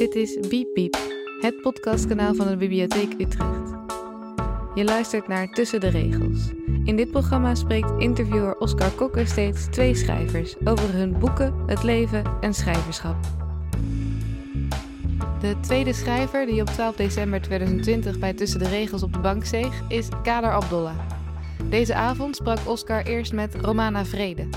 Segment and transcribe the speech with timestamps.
[0.00, 0.96] Dit is Biep Biep,
[1.40, 3.70] het podcastkanaal van de Bibliotheek Utrecht.
[4.74, 6.50] Je luistert naar Tussen de Regels.
[6.84, 12.24] In dit programma spreekt interviewer Oscar Kokker steeds twee schrijvers over hun boeken, het leven
[12.40, 13.16] en schrijverschap.
[15.40, 19.44] De tweede schrijver die op 12 december 2020 bij Tussen de Regels op de bank
[19.44, 20.98] zeeg, is Kader Abdollah.
[21.68, 24.48] Deze avond sprak Oscar eerst met Romana Vrede.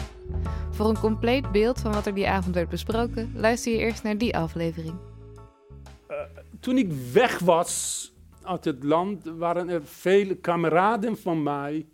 [0.71, 4.17] Voor een compleet beeld van wat er die avond werd besproken, luister je eerst naar
[4.17, 4.95] die aflevering.
[6.59, 11.85] Toen ik weg was uit het land, waren er vele kameraden van mij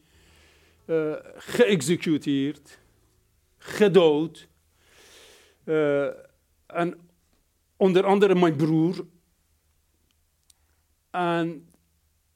[0.85, 2.79] eh, geëxecuteerd,
[3.57, 4.47] gedood.
[5.63, 6.05] Eh,
[6.65, 7.09] en
[7.77, 9.05] onder andere mijn broer.
[11.11, 11.69] En,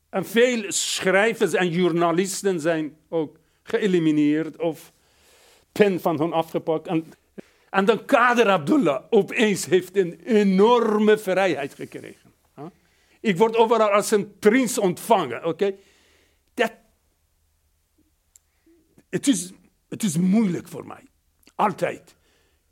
[0.10, 4.94] en veel schrijvers en journalisten zijn ook geëlimineerd of
[5.72, 6.88] pen van hen afgepakt.
[6.88, 7.06] En,
[7.74, 12.32] en dan Kader Abdullah opeens heeft een enorme vrijheid gekregen.
[13.20, 15.46] Ik word overal als een prins ontvangen.
[15.46, 15.76] oké?
[16.54, 16.72] Dat,
[19.10, 19.52] het, is,
[19.90, 21.08] het is moeilijk voor mij.
[21.56, 22.16] Altijd.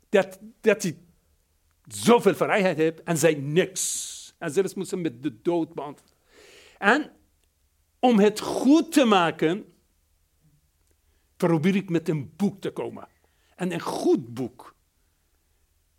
[0.08, 0.96] Dat, dat ik
[1.86, 4.34] zoveel vrijheid heb en zij niks.
[4.38, 6.16] En zelfs moeten met de dood beantwoorden.
[6.78, 7.10] En
[7.98, 9.74] om het goed te maken,
[11.36, 13.08] probeer ik met een boek te komen.
[13.56, 14.71] En een goed boek.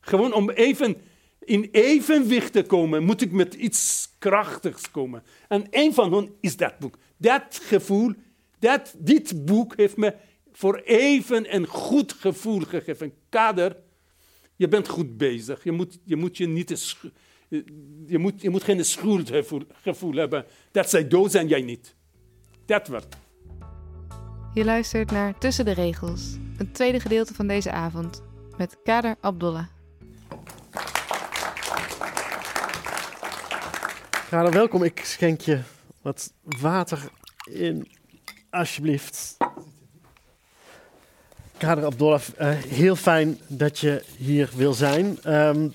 [0.05, 0.97] Gewoon om even
[1.39, 5.23] in evenwicht te komen, moet ik met iets krachtigs komen.
[5.47, 6.97] En een van hen is dat boek.
[7.17, 8.13] Dat gevoel,
[8.59, 10.15] dat, dit boek heeft me
[10.51, 13.13] voor even een goed gevoel gegeven.
[13.29, 13.77] Kader,
[14.55, 15.63] je bent goed bezig.
[15.63, 16.97] Je moet je, moet je niet...
[18.07, 21.95] Je moet, je moet geen schuldgevoel gevoel hebben dat zij dood zijn, jij niet.
[22.65, 23.17] Dat wordt.
[24.53, 28.23] Je luistert naar Tussen de Regels, het tweede gedeelte van deze avond,
[28.57, 29.65] met Kader Abdollah.
[34.34, 34.84] Kader, welkom.
[34.84, 35.59] Ik schenk je
[36.02, 37.00] wat water
[37.52, 37.88] in,
[38.49, 39.38] alsjeblieft.
[41.58, 45.17] Kader Abdollah, eh, heel fijn dat je hier wil zijn.
[45.23, 45.67] Ehm,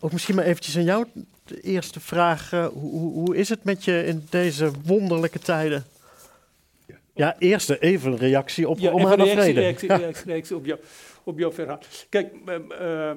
[0.00, 1.06] ook misschien maar eventjes aan jou
[1.44, 2.52] de eerste vraag.
[2.52, 5.84] eh, hoe, hoe, is het met je in deze wonderlijke tijden?
[7.14, 9.96] Ja, eerst even een reactie op Ja, Romana even reactie, reactie, Ja.
[10.04, 10.80] reactie, reactie op, jou,
[11.24, 11.80] op jouw verhaal.
[12.08, 13.12] Kijk, eh,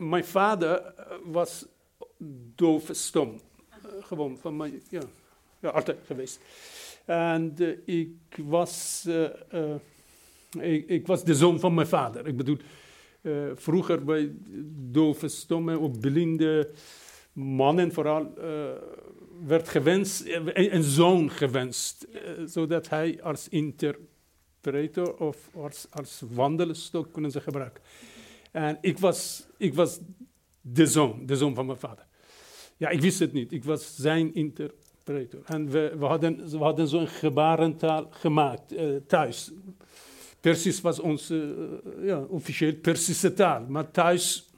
[0.00, 1.04] mijn vader eh,
[2.22, 3.40] was doofstom.
[3.70, 5.02] Eh, gewoon van mijn, ja,
[5.60, 6.40] ja, altijd geweest.
[7.04, 9.74] En eh, ik, was, eh,
[10.60, 12.26] ik, ik was de zoon van mijn vader.
[12.26, 12.56] Ik bedoel,
[13.54, 14.32] vroeger bij
[14.90, 16.70] dove, stomme of blinde
[17.32, 18.34] mannen vooral
[19.46, 22.06] werd gewenst, een, een zoon gewenst,
[22.46, 27.82] zodat hij als interpreter of als, als wandelstok kunnen ze gebruiken.
[28.50, 30.00] En ik was, ik was
[30.60, 32.06] de zoon, de zoon van mijn vader.
[32.82, 33.52] Ja, ik wist het niet.
[33.52, 35.38] Ik was zijn interpreter.
[35.44, 39.50] En we, we hadden, we hadden zo'n gebarentaal gemaakt eh, thuis.
[40.40, 41.54] Persisch was onze
[42.00, 43.64] eh, ja, officieel Persische taal.
[43.68, 44.50] Maar thuis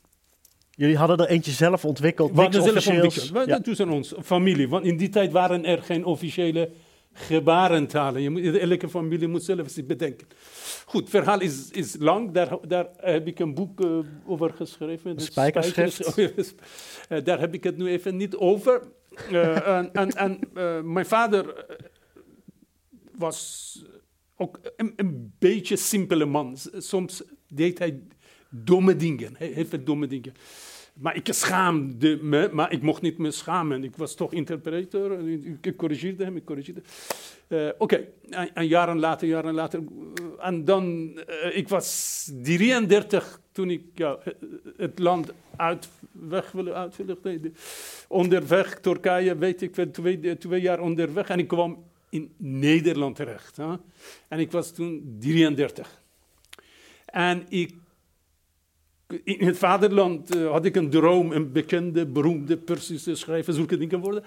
[0.71, 3.19] Jullie hadden er eentje zelf ontwikkeld, niks zelf officieels.
[3.19, 3.47] ontwikkeld.
[3.47, 3.61] Ja.
[3.61, 4.69] Tussen ons, familie.
[4.69, 6.71] Want in die tijd waren er geen officiële
[7.15, 8.23] gebarentalen.
[8.23, 10.27] Je moet, elke familie moet zelf zich bedenken.
[10.87, 12.31] Goed, het verhaal is, is lang.
[12.33, 15.21] Daar, daar heb ik een boek eh, over geschreven.
[15.21, 16.05] Spijkerschrift.
[16.05, 16.55] Spijkers.
[17.09, 18.83] Eh, daar heb ik het nu even niet over.
[19.31, 20.39] Eh, en en, en
[20.93, 21.67] mijn vader
[23.17, 23.83] was
[24.37, 26.57] ook een, een beetje simpele man.
[26.77, 28.03] Soms deed hij
[28.51, 30.35] domme dingen, he- heel veel domme dingen.
[30.95, 33.85] Maar ik schaamde me, maar ik mocht niet me schamen.
[33.85, 36.83] Ik was toch interpreter, en ik, corrigeerde hem, ik corrigeerde.
[37.49, 39.81] Eh, Oké, en, en jaren later, jaren later.
[39.81, 44.19] eh, en dan, eh, ik was 33 toen ik ja,
[44.77, 47.55] het land uit, weg wilde uitvluchten.
[48.09, 51.29] Onderweg, Turkije, weet ik veel, twee, twee jaar onderweg.
[51.29, 53.57] En ik kwam in Nederland terecht.
[53.57, 53.75] Hè?
[54.29, 56.03] En ik was toen 33.
[57.07, 57.75] En ik,
[59.25, 64.01] in het vaderland eh, had ik een droom, een bekende, beroemde Persische schrijver, zulke dingen
[64.01, 64.23] worden.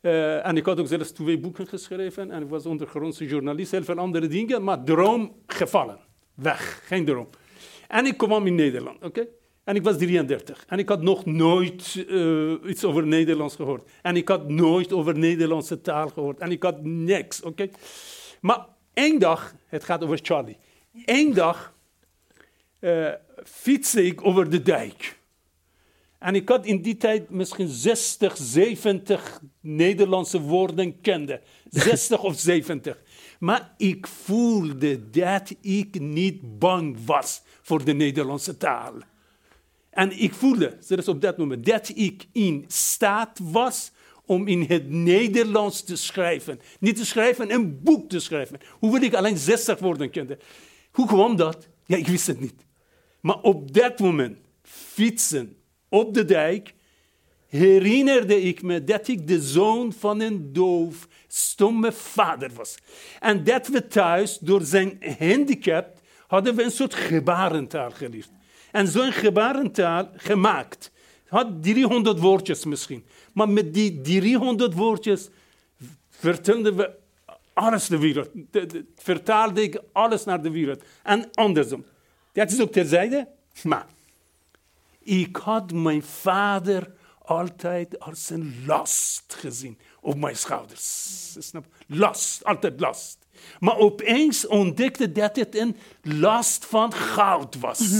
[0.00, 3.84] Eh, en ik had ook zelfs twee boeken geschreven en ik was ondergrondse journalist, heel
[3.84, 5.98] veel andere dingen, maar droom gevallen.
[6.34, 7.28] Weg, geen droom.
[7.88, 9.26] En ik kwam in Nederland, oké?
[9.64, 10.64] En ik was 33.
[10.68, 13.90] En ik had nog nooit eh, iets over Nederlands gehoord.
[14.02, 16.38] En ik had nooit over Nederlandse taal gehoord.
[16.38, 17.68] En ik had niks, oké?
[18.40, 20.56] Maar één dag, het gaat over Charlie.
[21.04, 21.78] Eén dag
[23.44, 25.18] fietste ik over de dijk.
[26.18, 31.40] En ik had in die tijd misschien 60, 70 Nederlandse woorden kende.
[31.68, 33.02] 60 of 70.
[33.38, 38.94] Maar ik voelde dat ik niet bang was voor de Nederlandse taal.
[39.90, 43.92] En ik voelde, zelfs op dat moment, dat ik in staat was
[44.24, 46.60] om in het Nederlands te schrijven.
[46.80, 48.60] Niet te schrijven, een boek te schrijven.
[48.78, 50.38] Hoe wil ik alleen 60 woorden kennen?
[50.92, 51.68] Hoe kwam dat?
[51.86, 52.68] Ja, ik wist het niet.
[53.20, 55.56] Maar op dat moment, fietsen
[55.88, 56.74] op de dijk,
[57.48, 62.74] herinnerde ik me dat ik de zoon van een doof, stomme vader was.
[63.20, 68.30] En dat we thuis, door zijn handicap, hadden we een soort gebarentaal geleerd.
[68.72, 70.92] En zo'n gebarentaal gemaakt.
[71.26, 73.04] Had 300 woordjes misschien.
[73.32, 75.28] Maar met die 300 woordjes
[76.08, 76.90] vertelden we
[77.52, 78.28] alles de wereld.
[78.96, 80.82] Vertaalde ik alles naar de wereld.
[81.02, 81.84] En andersom.
[82.40, 83.28] Dat is ook terzijde.
[83.62, 83.86] Maar
[84.98, 91.36] ik had mijn vader altijd als een last gezien op mijn schouders.
[91.38, 91.64] Snap?
[91.86, 93.18] Last, altijd last.
[93.58, 97.78] Maar opeens ontdekte dat het een last van goud was.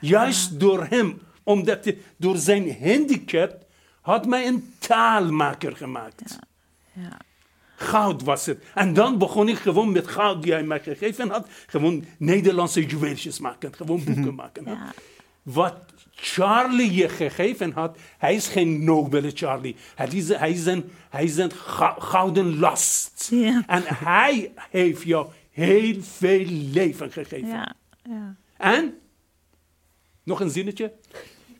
[0.00, 3.66] Juist door hem, omdat hij, door zijn handicap,
[4.00, 6.22] had mij een taalmaker gemaakt.
[6.26, 7.02] Ja.
[7.02, 7.27] Ja.
[7.80, 8.64] Goud was het.
[8.74, 13.38] En dan begon ik gewoon met goud die hij mij gegeven had, gewoon Nederlandse juweeltjes
[13.38, 14.64] maken, gewoon boeken maken.
[14.64, 14.92] Ja.
[15.42, 15.74] Wat
[16.10, 19.76] Charlie je gegeven had, hij is geen nobele Charlie.
[19.94, 21.50] Hij is, hij is een, hij is een
[21.98, 23.28] gouden last.
[23.30, 23.62] Ja.
[23.66, 27.48] En hij heeft jou heel veel leven gegeven.
[27.48, 28.36] Ja, ja.
[28.56, 28.98] En,
[30.22, 30.92] nog een zinnetje.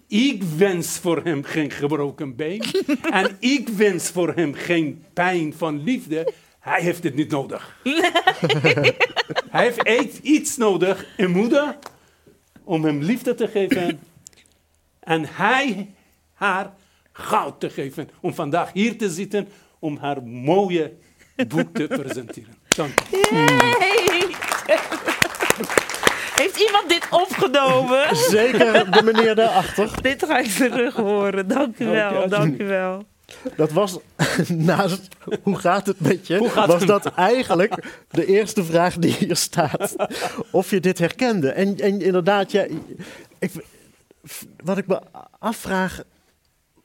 [0.09, 2.63] Ik wens voor hem geen gebroken been.
[3.11, 6.33] en ik wens voor hem geen pijn van liefde.
[6.61, 7.81] Hij heeft het niet nodig.
[7.85, 8.01] Nee.
[9.51, 11.79] hij heeft iets nodig, een moeder,
[12.65, 14.01] om hem liefde te geven
[15.01, 15.95] en hij
[16.33, 16.75] haar
[17.13, 20.93] goud te geven om vandaag hier te zitten om haar mooie
[21.49, 22.55] boek te presenteren.
[22.69, 23.27] Dank u.
[26.39, 28.17] Heeft iemand dit opgenomen?
[28.31, 29.91] Zeker de meneer daarachter.
[30.03, 31.49] dit ga ik terug horen.
[31.49, 33.05] Dank u wel, dank u wel.
[33.57, 33.99] Dat was
[34.49, 35.09] naast
[35.43, 36.51] hoe gaat het met je?
[36.67, 39.97] was dat eigenlijk de eerste vraag die hier staat?
[40.51, 41.51] Of je dit herkende?
[41.51, 42.67] En, en inderdaad, ja,
[43.39, 43.53] ik,
[44.65, 45.01] wat ik me
[45.39, 46.03] afvraag,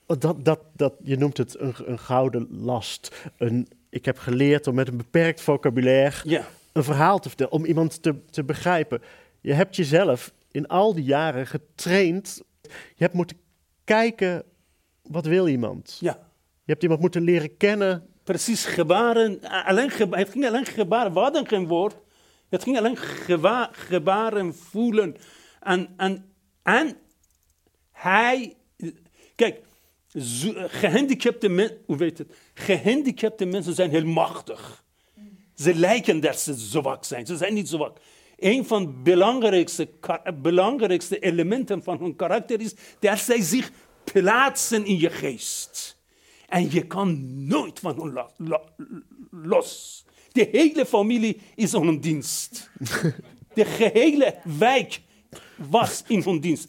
[0.06, 3.12] dat, dat, dat, je noemt het een, een gouden last.
[3.38, 6.48] Een, ik heb geleerd om met een beperkt vocabulaire ja.
[6.72, 9.02] een verhaal te vertellen, om iemand te, te begrijpen.
[9.44, 12.42] Je hebt jezelf in al die jaren getraind.
[12.72, 13.38] Je hebt moeten
[13.84, 14.44] kijken,
[15.02, 15.98] wat wil iemand?
[16.00, 16.14] Ja.
[16.64, 18.08] Je hebt iemand moeten leren kennen.
[18.24, 19.42] Precies, gebaren.
[19.42, 21.14] Alleen het ging alleen gebaren.
[21.14, 21.96] We hadden geen woord.
[22.50, 22.98] Het ging alleen
[23.72, 25.16] gebaren voelen.
[25.60, 26.98] En, en, en
[27.92, 28.56] hij,
[29.36, 29.62] kijk,
[30.68, 32.36] gehandicapte mensen, hoe weet het?
[32.54, 34.84] Gehandicapte mensen zijn heel machtig.
[35.56, 37.26] Ze lijken dat ze zwak zijn.
[37.26, 38.00] Ze zijn niet zwak.
[38.38, 39.90] Een van de belangrijkste,
[40.42, 43.72] belangrijkste elementen van hun karakter is dat zij zich
[44.04, 46.02] plaatsen in je geest.
[46.48, 48.60] En je kan nooit van hen
[49.32, 50.04] los.
[50.32, 52.70] De hele familie is aan hun dienst.
[53.54, 55.02] De gehele wijk
[55.56, 56.68] was in hun dienst.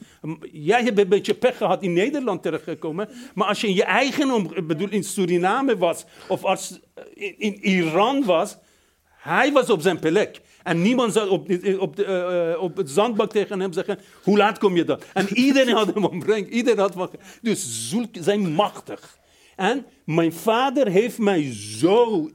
[0.53, 3.09] Jij hebt een beetje pech gehad in Nederland terechtgekomen.
[3.35, 6.81] Maar als je in je eigen, bedoel in Suriname was, of als
[7.15, 8.57] in, in Iran was,
[9.05, 10.41] hij was op zijn plek.
[10.65, 11.41] En niemand zou op,
[11.79, 15.01] op, de, uh, op het zandbak tegen hem zeggen, hoe laat kom je dan?
[15.13, 16.51] En iedereen had hem ombrengt.
[16.51, 17.15] Iedereen had wat.
[17.43, 19.19] Dus zulk zijn machtig.
[19.57, 22.31] En mijn vader heeft mij zo,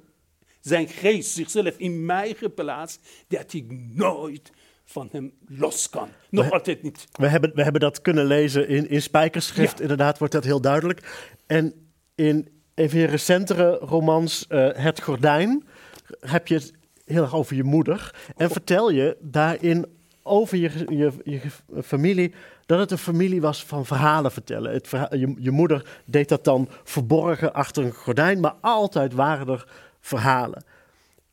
[0.61, 4.51] zijn geest, zichzelf in mij geplaatst, dat ik nooit
[4.85, 6.09] van hem los kan.
[6.29, 7.07] Nog altijd niet.
[7.11, 9.81] We hebben, we hebben dat kunnen lezen in, in Spijkerschrift.
[9.81, 11.29] Inderdaad wordt dat heel duidelijk.
[11.47, 11.73] En
[12.15, 15.63] in even recentere romans, uh, Het Gordijn,
[16.19, 16.73] heb je het
[17.09, 18.15] heel erg over je moeder.
[18.35, 19.85] En vertel je daarin
[20.23, 21.41] over je, je, je
[21.83, 22.33] familie
[22.65, 24.73] dat het een familie was van verhalen vertellen.
[24.73, 29.67] Het je, je moeder deed dat dan verborgen achter een gordijn, maar altijd waren er
[29.99, 30.63] verhalen.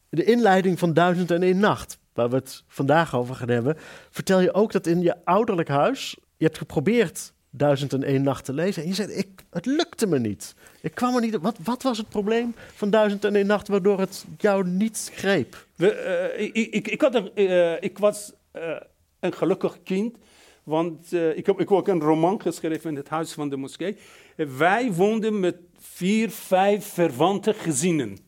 [0.09, 3.77] De inleiding van Duizend en één Nacht waar we het vandaag over gaan hebben,
[4.11, 8.45] vertel je ook dat in je ouderlijk huis, je hebt geprobeerd Duizend en één nacht
[8.45, 10.55] te lezen en je zei, ik, het lukte me niet.
[10.81, 14.01] Ik kwam er niet wat, wat was het probleem van Duizend en één nacht waardoor
[14.01, 15.66] het jou niet greep?
[15.77, 18.77] We, uh, ik, ik, ik, had uh, ik was uh,
[19.21, 20.17] een gelukkig kind,
[20.65, 23.97] want ik heb ook een roman geschreven in het huis van de moskee.
[24.37, 28.19] wij woonden met vier, vijf verwante gezinnen.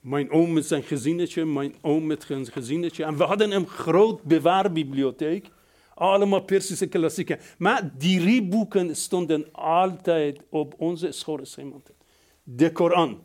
[0.00, 3.04] Mijn oom met zijn gezinnetje, mijn oom met zijn gezinnetje.
[3.04, 5.48] En we hadden een groot bewaarbibliotheek.
[5.94, 7.38] Allemaal Persische klassieken.
[7.58, 11.82] Maar die drie boeken stonden altijd op onze schoorsteen.
[12.42, 13.24] De Koran.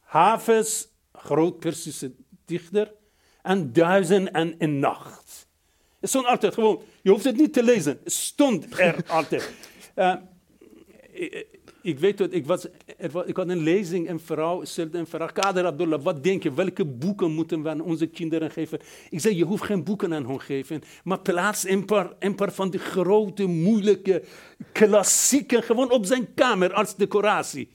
[0.00, 0.86] Hafiz,
[1.18, 2.12] groot Persische
[2.44, 2.92] dichter.
[3.42, 5.46] En Duizend en een Nacht.
[6.00, 6.82] Het stond altijd gewoon.
[7.02, 8.00] Je hoeft het niet te lezen.
[8.04, 9.52] Het stond er altijd.
[9.96, 10.14] Uh,
[11.12, 11.46] ik,
[11.82, 12.66] ik, weet dat ik, was,
[13.12, 15.32] was, ik had een lezing, een vrouw stelde een vraag.
[15.32, 18.80] Kader Abdullah, wat denk je, welke boeken moeten we aan onze kinderen geven?
[19.10, 22.52] Ik zei, je hoeft geen boeken aan hen geven, maar plaats een paar, een paar
[22.52, 24.22] van die grote, moeilijke,
[24.72, 27.68] klassieken gewoon op zijn kamer als decoratie.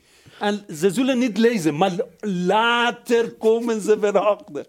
[0.44, 4.66] En ze zullen niet lezen, maar later komen ze erachter.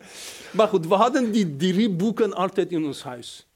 [0.52, 3.46] Maar goed, we hadden die drie boeken altijd in ons huis.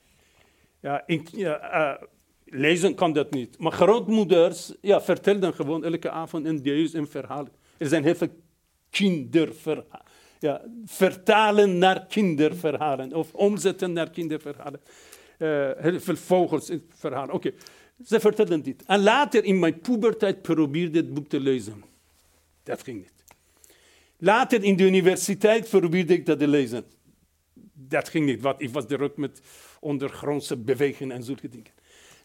[0.81, 2.03] Ja, ja, uh,
[2.45, 3.59] lezen kan dat niet.
[3.59, 7.49] Maar grootmoeders ja, vertelden gewoon elke avond een deus een verhaal.
[7.77, 8.35] Er zijn heel veel
[8.91, 10.07] kinderverhalen.
[10.39, 14.81] Ja, vertalen naar kinderverhalen of omzetten naar kinderverhalen.
[15.39, 17.35] Uh, heel veel vogelsverhalen.
[17.35, 17.59] Oké, okay.
[18.05, 18.83] ze vertelden dit.
[18.87, 21.89] En later in mijn puberteit probeerde ik het boek te lezen.
[22.69, 23.25] Dat ging niet.
[24.19, 26.85] Later in de universiteit probeerde ik dat te lezen.
[27.73, 29.41] Dat ging niet, want ik was druk met
[29.81, 31.73] ondergrondse bewegingen en zulke dingen.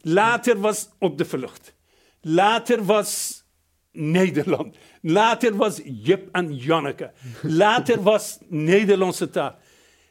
[0.02, 1.76] Later was op de vlucht.
[2.22, 3.44] Later was
[3.92, 4.76] Nederland.
[5.02, 7.12] Later was Jip en Janneke.
[7.42, 9.56] Later was Nederlandse taal.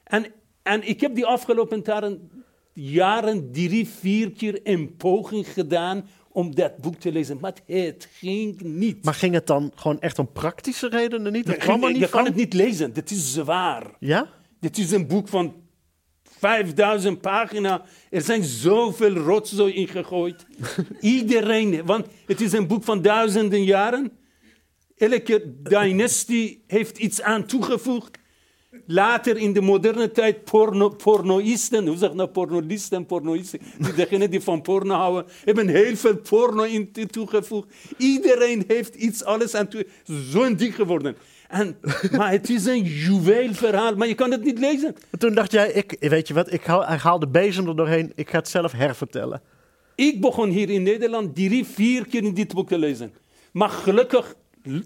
[0.04, 0.26] En,
[0.62, 6.76] en ik heb die afgelopen jaren, jaren drie, vier keer een poging gedaan om dat
[6.76, 7.38] boek te lezen.
[7.40, 9.04] Maar het ging niet.
[9.04, 11.46] Maar ging het dan gewoon echt om praktische redenen niet?
[11.46, 12.92] Dat kwam er niet je kan het niet lezen.
[12.92, 13.86] Dit is zwaar.
[13.98, 14.28] Ja?
[14.60, 15.54] Dit is een boek van
[16.22, 17.80] 5000 pagina's.
[18.10, 20.46] Er zijn zoveel rotzooi ingegooid.
[21.00, 24.12] Iedereen, want het is een boek van duizenden jaren.
[24.96, 28.18] Elke dynastie heeft iets aan toegevoegd.
[28.92, 33.60] Later in de moderne tijd porno, pornoïsten, hoe zeg je nou pornolisten, pornoïsten,
[33.96, 37.68] degenen die van porno houden, hebben heel veel porno in toegevoegd.
[37.96, 39.86] Iedereen heeft iets alles aan toe.
[40.04, 41.16] Zo'n dik geworden.
[41.48, 41.76] En,
[42.16, 44.96] maar het is een juweelverhaal, maar je kan het niet lezen.
[45.18, 48.12] toen dacht jij, ik, weet je wat, ik haal, ik haal de bezem er doorheen,
[48.14, 49.42] ik ga het zelf hervertellen.
[49.94, 53.12] Ik begon hier in Nederland drie, vier keer in dit boek te lezen.
[53.52, 54.34] Maar gelukkig,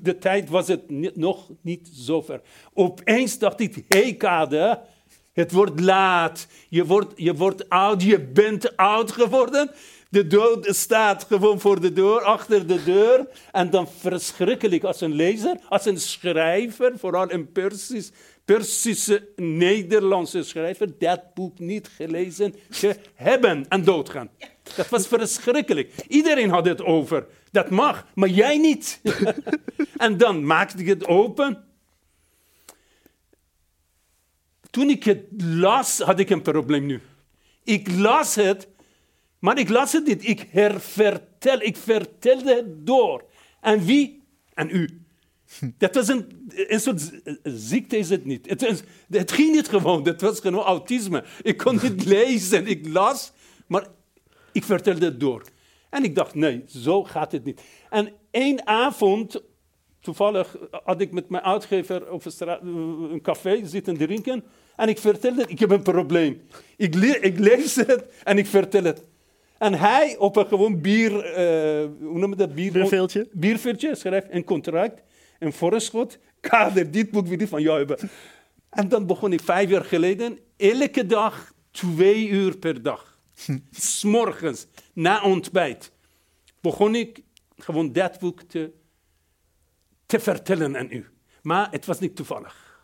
[0.02, 2.40] de tijd was het niet, nog niet zover.
[2.73, 4.80] Opeens dacht ik, hé hey, Kade,
[5.33, 6.47] het wordt laat.
[6.68, 9.71] Je wordt, je wordt oud, je bent oud geworden.
[10.11, 13.28] De dood staat gewoon voor de deur, achter de deur.
[13.52, 18.11] En dan verschrikkelijk als een lezer, als een schrijver, vooral een Persisch,
[18.45, 24.30] Persische Nederlandse schrijver, dat boek niet gelezen te hebben en doodgaan.
[24.76, 25.92] Dat was verschrikkelijk.
[26.09, 27.26] Iedereen had het over.
[27.56, 29.00] Dat mag, maar jij niet.
[29.96, 31.64] en dan maakte ik het open.
[34.70, 37.00] Toen ik het las, had ik een probleem nu.
[37.64, 38.68] Ik las het
[39.38, 40.28] maar ik las het niet.
[40.28, 41.60] Ik hervertel.
[41.60, 43.25] Ik vertelde het door.
[43.60, 44.22] En wie?
[44.54, 45.00] En u.
[45.78, 47.10] Dat was een, een soort
[47.42, 48.48] ziekte is het niet.
[48.48, 50.02] Het, het ging niet gewoon.
[50.02, 51.25] Dat was gewoon autisme.
[51.42, 52.66] Ik kon niet lezen.
[52.66, 53.32] Ik las,
[53.66, 53.86] maar
[54.52, 55.44] ik vertelde het door.
[55.90, 57.62] En ik dacht, nee, zo gaat het niet.
[57.90, 59.43] En één avond,
[60.00, 62.49] toevallig had ik met mijn uitgever op een,
[63.12, 64.45] een café zitten drinken.
[64.76, 66.43] En ik vertelde, ik heb een probleem.
[66.76, 69.02] Ik, ik lees het en ik vertel het.
[69.59, 72.55] En hij op een gewoon bier, uh, hoe noem je dat?
[72.55, 73.28] Bier, bierveeltje.
[73.33, 75.02] Bierveeltje schrijft een contract,
[75.38, 78.11] een voorschot, kader dit boek weer van jou hebben.
[78.71, 83.19] En dan begon ik vijf jaar geleden, elke dag twee uur per dag.
[83.71, 84.66] S'morgens,
[84.97, 85.93] na ontbijt,
[86.61, 87.23] begon ik
[87.57, 88.73] gewoon dat boek te,
[90.07, 91.07] te vertellen aan u.
[91.43, 92.81] Maar het was niet toevallig.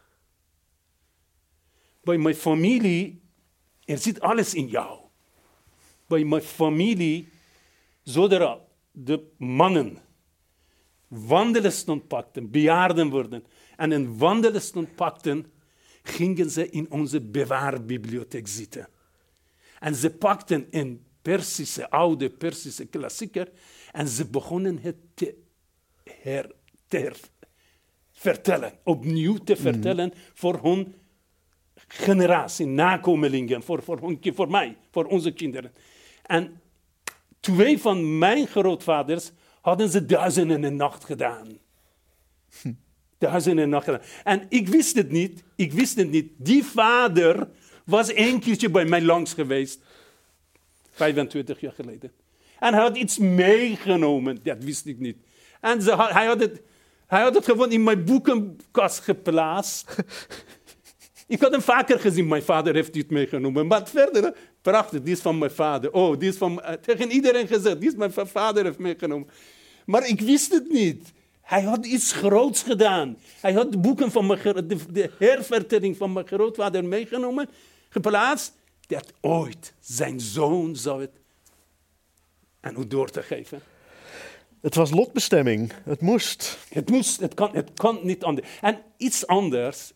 [2.03, 3.23] Bij mijn familie,
[3.85, 5.03] er zit alles in jou
[6.13, 7.29] bij mijn familie,
[8.03, 8.59] zodra
[8.91, 9.99] de mannen
[11.09, 13.45] wandelstond pakten, bejaarden worden,
[13.77, 15.53] en een wandelstond pakten,
[16.03, 18.89] gingen ze in onze bewaarbibliotheek zitten.
[19.79, 23.49] En ze pakten een Persische, oude Persische klassieker
[23.93, 25.35] en ze begonnen het te,
[26.21, 26.51] her,
[26.89, 27.13] te
[28.13, 29.63] vertellen, opnieuw te mhm.
[29.63, 30.95] vertellen voor hun
[31.89, 35.73] generatie, nakomelingen, voor, voor, voor mij, voor onze kinderen.
[36.23, 36.61] En
[37.41, 41.59] twee van mijn grootvaders hadden ze duizenden en nacht gedaan.
[43.19, 44.03] Duizenden en nacht gedaan.
[44.25, 45.45] En ik wist het niet.
[45.57, 46.33] Ik wist het niet.
[46.37, 47.49] Die vader
[47.85, 49.81] was één keertje bij mij langs geweest.
[50.93, 52.13] 25 jaar geleden.
[52.59, 54.39] En hij had iets meegenomen.
[54.43, 55.17] Dat wist ik niet.
[55.61, 56.61] En hij, had het,
[57.07, 59.97] hij had het gewoon in mijn boekenkast geplaatst.
[61.27, 62.29] ik had hem vaker gezien.
[62.29, 63.67] Mijn vader heeft dit meegenomen.
[63.67, 65.93] Maar verder Prachtig, die is van mijn vader.
[65.93, 66.63] Oh, die is van...
[66.63, 69.29] Eh, tegen iedereen gezegd, die is mijn vader heeft meegenomen.
[69.87, 71.13] Maar ik wist het niet.
[71.41, 73.17] Hij had iets groots gedaan.
[73.41, 77.49] Hij had de boeken van mijn, de, de hervertelling van mijn grootvader meegenomen,
[77.89, 78.53] geplaatst.
[78.93, 81.11] Dat ooit zijn zoon zou het
[82.61, 83.63] aan u door te geven.
[84.61, 85.73] Het was lotbestemming.
[85.85, 86.59] Het moest.
[86.69, 88.49] Het, moest, het, kan, het kan niet anders.
[88.61, 89.93] En iets anders.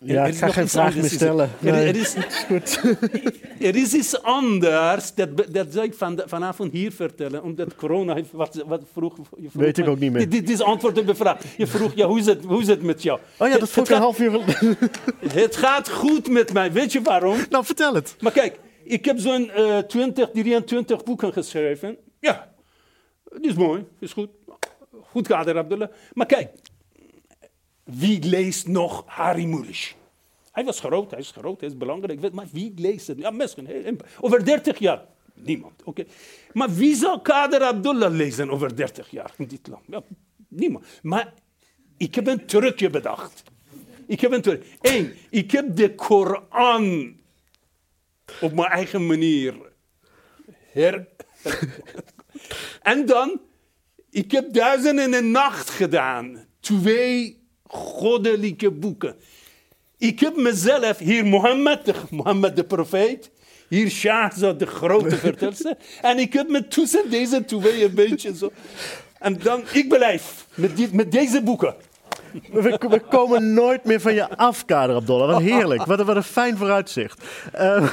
[0.00, 1.50] Ja, er ik ga nog geen vraag meer stellen.
[1.62, 1.86] Er, Nee.
[1.88, 2.14] er is,
[2.48, 2.80] Goed.
[3.68, 8.62] er is iets anders, dat, dat zou ik van, vanavond hier vertellen, omdat corona wat,
[8.66, 10.28] wat vroeg, je vroeg Weet ik ook niet meer.
[10.28, 11.38] Dit, is antwoord op de vraag.
[11.56, 13.18] Je vroeg, ja, hoe, is het, hoe is het met jou?
[13.38, 14.40] Oh ja, dat Het- vroeg het, een gaat, half uur.
[15.42, 17.36] het gaat goed met mij, weet je waarom?
[17.50, 18.16] nou, vertel het.
[18.20, 21.96] Maar kijk, ik heb zo'n eh 20, 23 boeken geschreven.
[22.20, 22.52] Ja,
[23.24, 24.28] dat is mooi, is goed.
[25.10, 25.88] Goed kader, Abdullah.
[26.12, 26.48] Maar kijk,
[27.90, 29.94] wie leest nog Harry Mulisch?
[30.52, 32.32] Hij was groot, hij is groot, hij is belangrijk.
[32.32, 33.18] Maar wie leest het?
[33.18, 34.00] Ja, misschien.
[34.20, 35.04] Over 30 jaar.
[35.34, 36.04] Niemand, oké.
[36.52, 39.82] Maar wie zal Kader Abdullah lezen over 30 jaar in dit land?
[39.86, 40.02] Ja,
[40.48, 40.84] niemand.
[41.02, 41.32] Maar
[41.96, 43.42] ik heb een trucje bedacht.
[44.06, 44.64] Ik heb een truc.
[44.80, 47.16] Eén, ik heb de Koran
[48.40, 49.54] op mijn eigen manier
[50.70, 51.08] her...
[52.82, 53.40] en dan,
[54.10, 56.46] ik heb duizend en een nacht gedaan.
[56.60, 57.37] Twee
[57.68, 59.14] goddelijke boeken.
[59.98, 63.30] Ik heb mezelf hier Mohammed, de, Mohammed de profeet,
[63.68, 65.76] hier Shahzad de grote vertelster.
[66.02, 68.52] en ik heb me tussen deze twee een beetje zo...
[69.18, 71.74] En dan, ik blijf met, met deze boeken.
[72.52, 75.32] We, we komen nooit meer van je af, Kader Abdollah.
[75.32, 75.84] Wat heerlijk.
[75.84, 77.22] Wat, een- wat een fijn vooruitzicht.
[77.52, 77.88] Eh,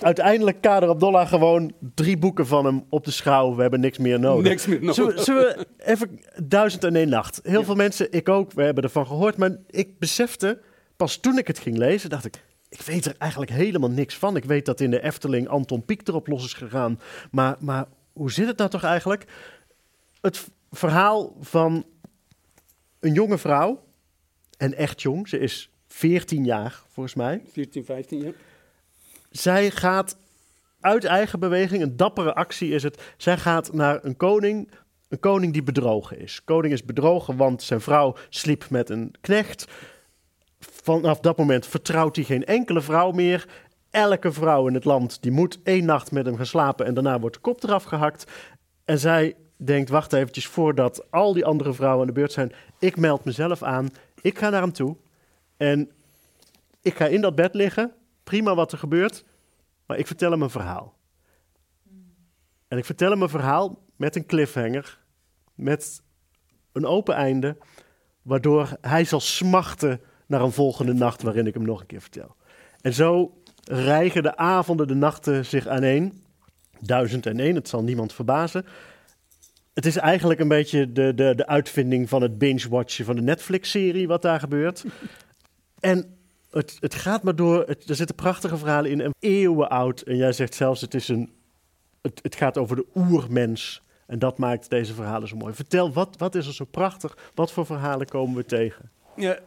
[0.00, 3.54] uiteindelijk Kader Abdollah gewoon drie boeken van hem op de schouw.
[3.54, 4.48] We hebben niks meer nodig.
[4.50, 4.94] Niks meer nodig.
[4.94, 7.40] Zullen, we- zullen we even duizend en één nacht.
[7.42, 9.36] Heel veel mensen, ik ook, we hebben ervan gehoord.
[9.36, 10.60] Maar ik besefte,
[10.96, 12.44] pas toen ik het ging lezen, dacht ik...
[12.68, 14.36] Ik weet er eigenlijk helemaal niks van.
[14.36, 17.00] Ik weet dat in de Efteling Anton Pieck erop los is gegaan.
[17.30, 19.24] Maar, maar hoe zit het nou toch eigenlijk?
[20.20, 21.84] Het verhaal van
[23.00, 23.82] een jonge vrouw,
[24.58, 27.42] en echt jong, ze is 14 jaar volgens mij.
[27.52, 28.32] 14, 15 jaar.
[29.36, 30.16] Zij gaat
[30.80, 33.02] uit eigen beweging, een dappere actie is het.
[33.16, 34.70] Zij gaat naar een koning,
[35.08, 36.44] een koning die bedrogen is.
[36.44, 39.66] Koning is bedrogen, want zijn vrouw sliep met een knecht.
[40.58, 43.48] Vanaf dat moment vertrouwt hij geen enkele vrouw meer.
[43.90, 47.20] Elke vrouw in het land die moet één nacht met hem gaan slapen en daarna
[47.20, 48.30] wordt de kop eraf gehakt.
[48.84, 52.96] En zij denkt, wacht eventjes, voordat al die andere vrouwen aan de beurt zijn, ik
[52.96, 53.88] meld mezelf aan,
[54.20, 54.96] ik ga naar hem toe
[55.56, 55.90] en
[56.82, 57.92] ik ga in dat bed liggen,
[58.24, 59.24] prima wat er gebeurt,
[59.86, 60.96] maar ik vertel hem een verhaal.
[62.68, 64.98] En ik vertel hem een verhaal met een cliffhanger,
[65.54, 66.02] met
[66.72, 67.56] een open einde,
[68.22, 72.36] waardoor hij zal smachten naar een volgende nacht waarin ik hem nog een keer vertel.
[72.80, 76.24] En zo rijgen de avonden, de nachten zich aaneen.
[76.80, 78.66] Duizend en één, het zal niemand verbazen.
[79.74, 84.08] Het is eigenlijk een beetje de, de, de uitvinding van het binge-watchen van de Netflix-serie,
[84.08, 84.84] wat daar gebeurt.
[85.80, 86.15] En
[86.56, 87.64] het, het gaat maar door.
[87.64, 90.00] Er zitten prachtige verhalen in, en eeuwen oud.
[90.00, 91.32] En jij zegt zelfs, het, is een,
[92.02, 93.82] het, het gaat over de oermens.
[94.06, 95.54] En dat maakt deze verhalen zo mooi.
[95.54, 97.16] Vertel, wat, wat is er zo prachtig?
[97.34, 98.90] Wat voor verhalen komen we tegen?
[99.16, 99.38] Ja.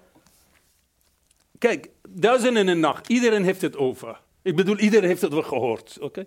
[1.58, 3.08] Kijk, duizend en een nacht.
[3.08, 4.20] Iedereen heeft het over.
[4.42, 5.98] Ik bedoel, iedereen heeft het wel gehoord.
[6.00, 6.26] oké?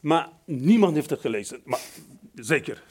[0.00, 1.60] Maar niemand heeft het gelezen.
[1.64, 1.80] Maar
[2.34, 2.82] zeker,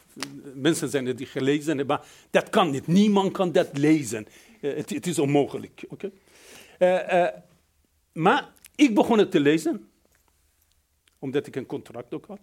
[0.53, 1.85] mensen zijn het die gelezen hebben.
[1.87, 2.87] Maar dat kan niet.
[2.87, 4.27] Niemand kan dat lezen.
[4.61, 5.85] Eh, het, het is onmogelijk.
[5.87, 6.11] oké?
[6.77, 7.27] Eh,
[8.13, 9.89] maar ik begon het te lezen
[11.19, 12.39] omdat ik een contract ook had.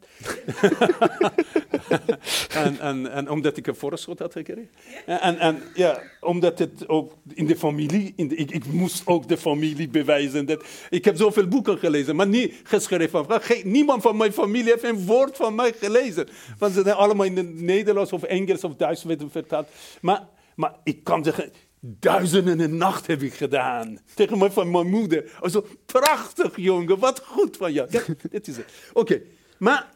[2.64, 4.70] en, en, en omdat ik een voorschot had gekregen.
[5.06, 9.06] En, en, en ja, omdat het ook in de familie, in de, ik, ik moest
[9.06, 10.46] ook de familie bewijzen.
[10.46, 13.26] Dat, ik heb zoveel boeken gelezen, maar niet geschreven.
[13.64, 16.28] niemand van mijn familie heeft een woord van mij gelezen.
[16.58, 19.68] Want ze zijn allemaal in het Nederlands of Engels of Duits werden vertaald.
[20.00, 21.52] Maar, maar ik kan zeggen,
[21.86, 23.98] duizenden een nacht heb ik gedaan.
[24.14, 25.32] Tegen mijn, van mijn moeder.
[25.40, 27.88] Also, prachtig jongen, wat goed van jou.
[27.88, 28.72] Kijk, dit is het.
[28.92, 29.22] Oké,
[29.58, 29.90] maar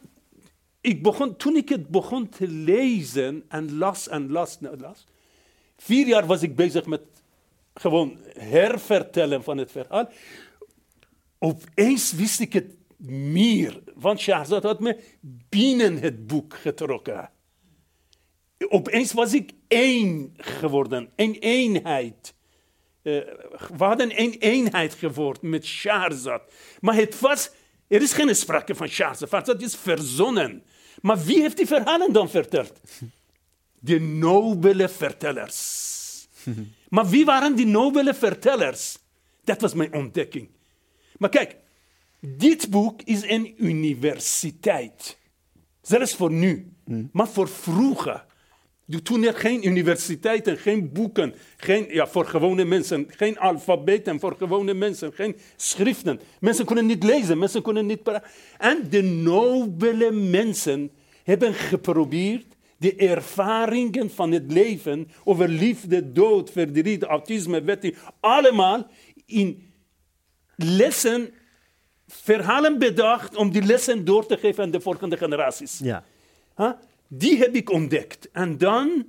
[0.81, 5.07] ik begon, toen ik het begon te lezen en las en las en las.
[5.77, 7.03] Vier jaar was ik bezig met
[7.75, 10.09] gewoon hervertellen van het verhaal.
[11.39, 15.01] Opeens wist ik het meer, want Shahzad had me
[15.49, 17.31] binnen het boek getrokken.
[18.69, 22.35] Opeens was ik één geworden, een eenheid.
[23.03, 23.13] Eh,
[23.77, 26.43] we hadden een eenheid geworden met Shahzad.
[26.81, 27.51] Maar het was,
[27.89, 30.63] er is geen sprake van Shahzad, dat is verzonnen.
[31.01, 32.81] Maar wie heeft die verhalen dan verteld?
[33.79, 36.29] De nobele vertellers.
[36.89, 38.99] maar wie waren die nobele vertellers?
[39.45, 40.49] Dat was mijn ontdekking.
[41.19, 41.57] Maar kijk,
[42.21, 45.19] dit boek is een universiteit.
[45.83, 46.73] Zelfs voor nu.
[47.13, 48.27] Maar voor vroeger.
[49.03, 54.75] Toen er geen universiteiten, geen boeken, geen, ja, voor gewone mensen, geen alfabeten voor gewone
[54.75, 56.21] mensen, geen schriften.
[56.41, 58.31] Mensen kunnen niet lezen, mensen kunnen niet praten.
[58.59, 60.91] En de nobele mensen
[61.23, 68.87] hebben geprobeerd de ervaringen van het leven over liefde, dood, verdriet, autisme, wetting, allemaal
[69.27, 69.73] in
[70.57, 71.31] lessen,
[72.07, 75.79] verhalen bedacht om die lessen door te geven aan de volgende generaties.
[75.83, 76.05] Ja.
[76.57, 76.73] Huh?
[77.09, 78.31] Die heb ik ontdekt.
[78.31, 79.07] En dan,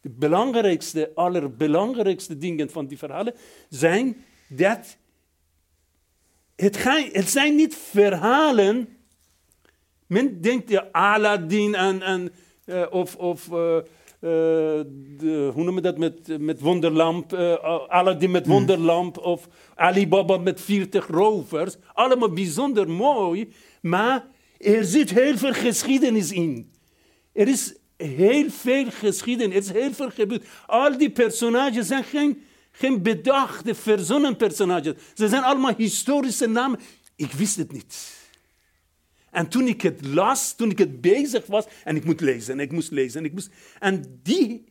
[0.00, 3.34] de belangrijkste, allerbelangrijkste dingen van die verhalen
[3.68, 4.16] zijn
[4.48, 4.96] dat
[6.56, 8.88] het, ga, het zijn niet verhalen.
[10.06, 12.32] Men denkt ja, Aladdin en, en
[12.66, 13.80] uh, of, of uh, uh,
[14.20, 17.32] de, hoe noem je dat met, met wonderlamp,
[17.88, 21.76] Aladdin met wonderlamp of Alibaba met 40 rovers.
[21.92, 24.26] Allemaal bijzonder mooi, maar
[24.58, 26.72] er zit heel veel geschiedenis in.
[27.38, 30.46] Er is heel veel geschiedenis, er is heel veel gebeurd.
[30.66, 34.94] Al die personages zijn geen, geen bedachte, verzonnen personages.
[35.14, 36.80] Ze zijn allemaal historische namen.
[37.16, 38.16] Ik wist het niet.
[39.30, 42.60] En toen ik het las, toen ik het bezig was, en ik moet lezen, en
[42.60, 43.50] ik moest lezen, en ik moest...
[43.78, 44.64] En, die,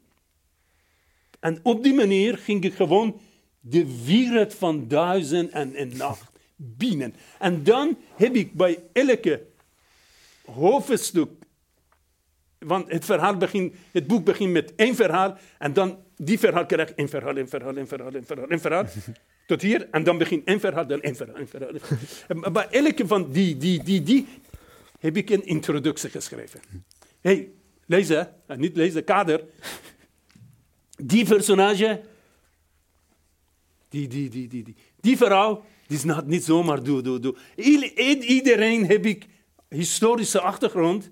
[1.40, 3.20] en op die manier ging ik gewoon
[3.60, 7.14] de wereld van duizend en een nacht binnen.
[7.40, 9.46] En dan heb ik bij elke
[10.46, 11.30] hoofdstuk
[12.68, 16.96] want het, verhaal begint, het boek begint met één verhaal en dan die verhaal krijgt
[16.96, 18.86] één verhaal, één verhaal, één verhaal, één verhaal, één verhaal.
[19.48, 21.72] Tot hier en dan begint één verhaal, dan één verhaal, één verhaal.
[22.28, 24.28] Maar bij elke van die, die, die, die
[25.00, 26.60] heb ik een introductie geschreven.
[27.22, 27.50] hey,
[27.86, 29.44] lezen, niet lezen, kader.
[30.98, 32.02] Die personage,
[33.90, 37.36] die, die, die, die, die, die vrouw, die is niet zomaar doe, doe, doe.
[38.22, 39.26] Iedereen heb ik
[39.70, 41.10] historische achtergrond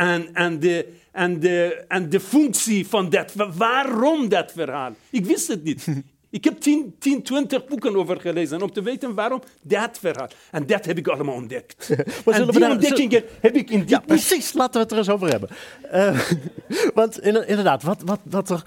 [0.00, 3.32] en, en, de, en, de, en de functie van dat.
[3.56, 4.92] Waarom dat verhaal?
[5.10, 5.86] Ik wist het niet.
[6.32, 10.28] Ik heb 10, 10, 20 boeken over gelezen om te weten waarom dat verhaal.
[10.50, 11.88] En dat heb ik allemaal ontdekt.
[12.24, 14.52] maar en die ontdekkingen heb ik in dit Ja, precies.
[14.52, 15.48] Laten we het er eens over hebben.
[15.92, 16.20] Uh,
[16.94, 18.62] want inderdaad, wat, wat, wat er...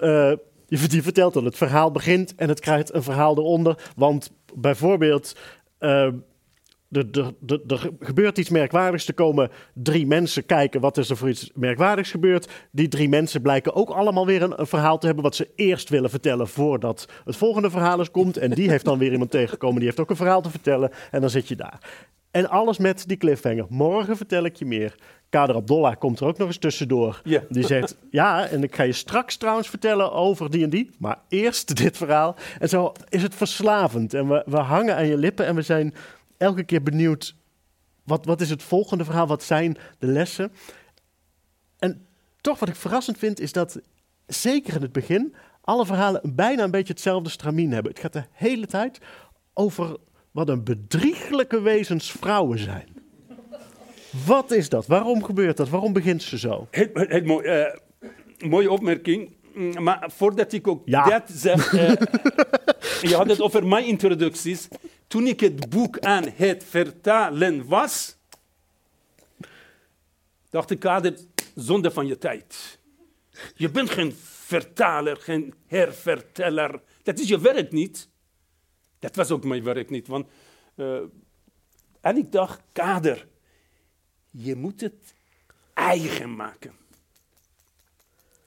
[0.00, 0.32] Uh,
[0.66, 3.92] je, vertelt al, het verhaal begint en het krijgt een verhaal eronder.
[3.96, 5.36] Want bijvoorbeeld...
[5.80, 6.08] Uh,
[6.90, 9.08] er gebeurt iets merkwaardigs.
[9.08, 12.48] Er komen drie mensen kijken wat is er voor iets merkwaardigs gebeurd.
[12.70, 16.10] Die drie mensen blijken ook allemaal weer een, verhaal te hebben wat ze eerst willen
[16.10, 18.36] vertellen voordat het volgende verhaal eens komt.
[18.36, 20.90] En die heeft dan weer iemand tegengekomen, die heeft ook een verhaal te vertellen.
[21.10, 22.06] En dan zit je daar.
[22.30, 23.66] En alles met die cliffhanger.
[23.68, 24.94] Morgen vertel ik je meer.
[25.28, 27.20] Kader Abdollah komt er ook nog eens tussendoor.
[27.48, 30.90] Die zegt, ja, en ik ga je straks trouwens vertellen over die en die.
[30.98, 32.36] Maar eerst dit verhaal.
[32.58, 34.14] En zo is het verslavend.
[34.14, 35.94] En we, we hangen aan je lippen en we zijn
[36.38, 37.34] elke keer benieuwd,
[38.04, 39.26] wat, wat is het volgende verhaal?
[39.26, 40.52] Wat zijn de lessen?
[41.78, 42.06] En
[42.40, 43.80] toch wat ik verrassend vind, is dat
[44.26, 47.92] zeker in het begin alle verhalen bijna een beetje hetzelfde stramien hebben.
[47.92, 48.98] Het gaat de hele tijd
[49.54, 49.96] over
[50.30, 52.88] wat een bedrieglijke wezens vrouwen zijn.
[54.26, 54.86] Wat is dat?
[54.86, 55.68] Waarom gebeurt dat?
[55.68, 56.68] Waarom begint ze zo?
[57.24, 59.36] Mooi, uh, mooie opmerking.
[59.54, 61.08] Mm, maar voordat ik ook ja.
[61.08, 61.80] dat zeg, uh,
[63.10, 64.68] je had het over mijn introducties
[65.08, 68.16] toen ik het boek aan het vertalen was,
[70.50, 71.18] dacht ik, Kader,
[71.54, 72.78] zonde van je tijd.
[73.54, 76.80] Je bent geen vertaler, geen herverteller.
[77.02, 78.08] Dat is je werk niet.
[78.98, 80.06] Dat was ook mijn werk niet.
[80.06, 80.26] Want,
[80.74, 81.00] uh,
[82.00, 83.28] en ik dacht, Kader,
[84.30, 85.14] je moet het
[85.74, 86.72] eigen maken.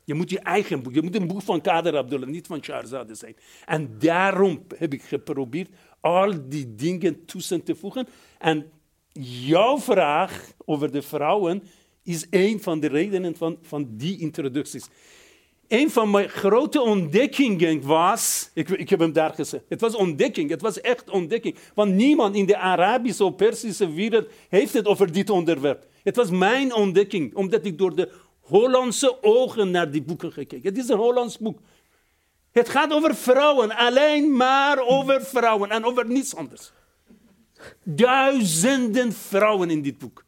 [0.03, 3.15] Je moet je eigen boek, je moet een boek van Kader Abdullah, niet van Shahrzade
[3.15, 3.35] zijn.
[3.65, 5.69] En daarom heb ik geprobeerd
[6.01, 8.07] al die dingen tussen te voegen.
[8.39, 8.71] En
[9.45, 11.63] jouw vraag over de vrouwen
[12.03, 14.87] is een van de redenen van, van die introducties.
[15.67, 20.49] Een van mijn grote ontdekkingen was, ik, ik heb hem daar gezegd, het was ontdekking,
[20.49, 21.55] het was echt ontdekking.
[21.73, 25.87] Want niemand in de Arabische of Persische wereld heeft het over dit onderwerp.
[26.03, 30.69] Het was mijn ontdekking, omdat ik door de Hollandse ogen naar die boeken gekeken.
[30.69, 31.59] Het is een Hollands boek.
[32.51, 36.71] Het gaat over vrouwen, alleen maar over vrouwen en over niets anders.
[37.83, 40.23] Duizenden vrouwen in dit boek.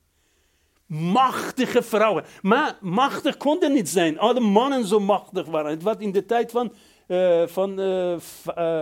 [0.86, 2.24] Machtige vrouwen.
[2.42, 4.20] Maar machtig konden niet zijn.
[4.20, 5.72] Alle mannen zo machtig waren.
[5.72, 6.74] Het was in de tijd van,
[7.08, 8.18] uh, van uh, uh,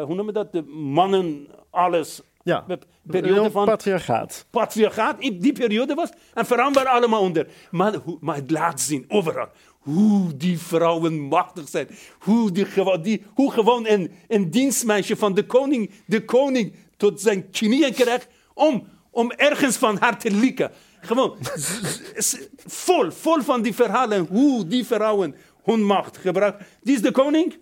[0.04, 0.52] hoe noemen we dat?
[0.52, 2.22] De mannen, alles.
[2.44, 2.66] Ja,
[3.06, 4.46] periode van patriarchaat.
[4.50, 6.10] Patriarchaat, die periode was.
[6.34, 7.48] En vrouwen waren allemaal onder.
[7.72, 9.50] Maar, maar het laat zien, overal
[9.82, 11.88] hoe die vrouwen machtig zijn.
[12.20, 12.66] Hoe, die,
[13.02, 18.28] die, hoe gewoon een, een dienstmeisje van de koning, de koning tot zijn knieën krijgt
[18.54, 20.72] om, om ergens van haar te likken.
[21.02, 21.38] Gewoon
[22.66, 26.66] vol, vol van die verhalen hoe die vrouwen hun macht gebruiken.
[26.82, 27.58] Die is de koning,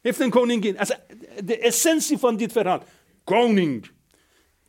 [0.00, 0.76] heeft een koningin.
[1.44, 2.82] De essentie van dit verhaal.
[3.24, 3.90] Koning,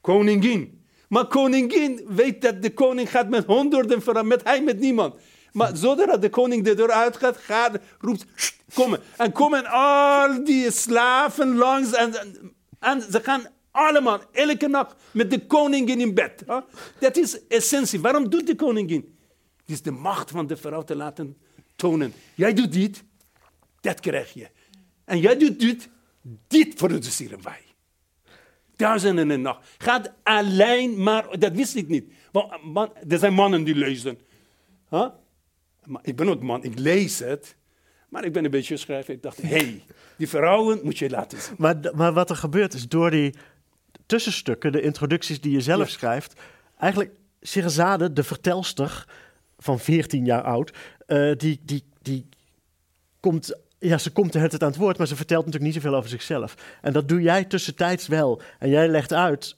[0.02, 0.86] koningin.
[1.08, 5.15] Maar koningin weet dat de koning gaat met honderden vrouwen, met hij met niemand.
[5.52, 9.00] Maar zodra de koning de deur uitgaat, gaat, roept, "Sst, komen.
[9.18, 12.14] En komen al die slaven langs en,
[12.80, 16.44] en, ze gaan allemaal, elke nacht, met de koningin in bed.
[17.00, 18.00] Dat is essentie.
[18.00, 19.18] Waarom doet de koningin?
[19.58, 21.38] Het is de macht van de vrouw te laten
[21.76, 22.14] tonen.
[22.36, 23.04] Jij doet dit,
[23.82, 24.50] dat krijg je.
[25.06, 25.90] En jij doet dit,
[26.48, 27.62] dit produceren wij.
[28.76, 29.68] Duizenden en nacht.
[29.78, 32.14] Gaat alleen maar, dat wist ik niet.
[32.64, 34.20] Want er zijn mannen die lezen.
[34.90, 35.08] Huh?
[35.86, 37.56] Maar ik ben ook man, ik lees het.
[38.10, 39.13] Maar ik ben een beetje schrijver.
[39.13, 39.84] Ik dacht, hé, hey,
[40.17, 41.56] die vrouwen moet je laten zien.
[41.58, 43.34] Maar, maar wat er gebeurt is door die
[44.06, 45.94] tussenstukken, de introducties die je zelf Ja.
[45.94, 46.41] schrijft,
[46.78, 47.12] eigenlijk
[47.46, 49.06] Sherazade, de vertelster
[49.58, 50.74] van 14 jaar oud,
[51.06, 52.30] eh, die, die, die
[53.20, 55.82] komt, ja, ze komt de hele tijd aan het woord, maar ze vertelt natuurlijk niet
[55.84, 56.56] zoveel over zichzelf.
[56.82, 58.41] En dat doe jij tussentijds wel.
[58.60, 59.56] En jij legt uit,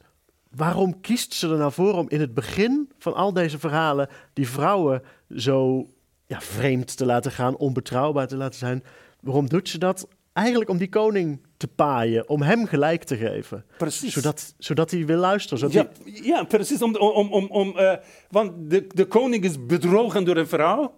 [0.56, 4.50] waarom kiest ze er nou voor om in het begin van al deze verhalen die
[4.50, 5.02] vrouwen
[5.36, 5.88] zo
[6.34, 8.84] ja, vreemd te laten gaan, onbetrouwbaar te laten zijn?
[9.22, 10.08] Waarom doet ze dat?
[10.34, 13.66] Eigenlijk om die koning te paaien, om hem gelijk te geven.
[13.78, 14.14] Precies.
[14.14, 15.58] Zodat, zodat hij wil luisteren.
[15.60, 16.82] Zodat Ja, hij- ja, precies.
[16.82, 17.94] Om, om, om, om, eh,
[18.30, 20.94] want de, de koning is bedrogen door een vrouw.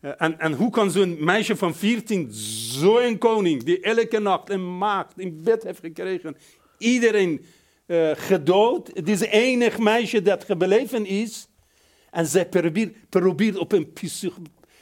[0.00, 4.78] Eh, en, en hoe kan zo'n meisje van 14, zo'n koning, die elke nacht een
[4.78, 6.36] maagd in bed heeft gekregen,
[6.78, 7.44] iedereen
[7.86, 8.90] eh, gedood.
[8.94, 11.46] Het is het enige meisje dat gebleven is.
[12.12, 14.36] En zij probeert, probeert op een psych,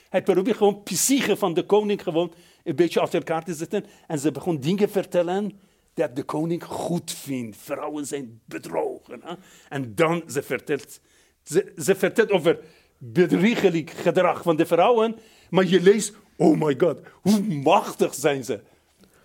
[0.08, 2.32] hij probeert gewoon psyche van de koning gewoon
[2.64, 3.84] een beetje achter elkaar te zetten.
[4.06, 5.60] En ze begon dingen vertellen
[5.94, 7.56] dat de koning goed vindt.
[7.56, 9.22] Vrouwen zijn bedrogen.
[9.68, 11.00] En dan ze vertelt,
[11.42, 12.58] ze, ze vertelt over
[12.98, 15.16] bedriegelijk gedrag van de vrouwen.
[15.50, 18.60] Maar je leest, oh my god, hoe machtig zijn ze.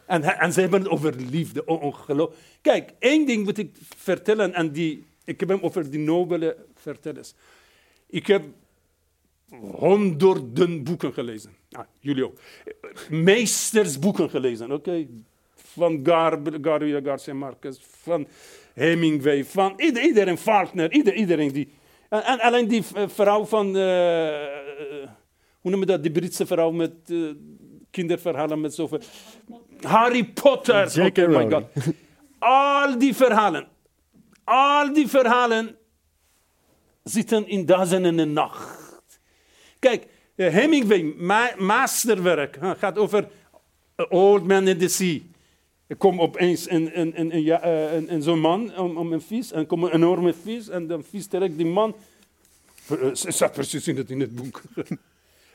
[0.06, 2.36] En, en ze hebben het over liefde, on- ongeloof.
[2.62, 7.34] Kijk, één ding moet ik vertellen, en die, ik heb hem over die nobele vertellers.
[8.16, 8.44] Ik heb
[9.60, 11.56] honderden boeken gelezen.
[11.72, 12.40] Ah, jullie ook.
[13.10, 15.08] Meestersboeken gelezen, oké?
[15.56, 18.28] Van Gar Gabriel Garcia Marquez, van
[18.74, 21.74] Hemingway, van ieder, iedereen, Faulkner, ieder, iedereen die...
[22.10, 25.10] En, en alleen die eh, vrouw van, eh, eh,
[25.62, 26.94] hoe noem je dat, die Britse vrouw met
[27.92, 29.00] kinderverhalen met zoveel...
[29.82, 31.18] Harry Potter, J.K.
[31.18, 31.64] oh my god.
[32.40, 33.68] Al die verhalen,
[34.44, 35.78] al die verhalen
[37.10, 39.20] zitten in duizenden en nacht.
[39.80, 43.28] Kijk, eh, Hemingway, ma masterwerk, gaat over
[44.02, 45.20] A Old Man in the Sea.
[45.88, 49.52] Er komt opeens een, een, een, een, eh, een, zo'n man om, om een vis,
[49.52, 51.96] en komt een enorme vis, en dan vis direct die man.
[52.88, 54.62] Eh, Ze staat precies in het, in het boek.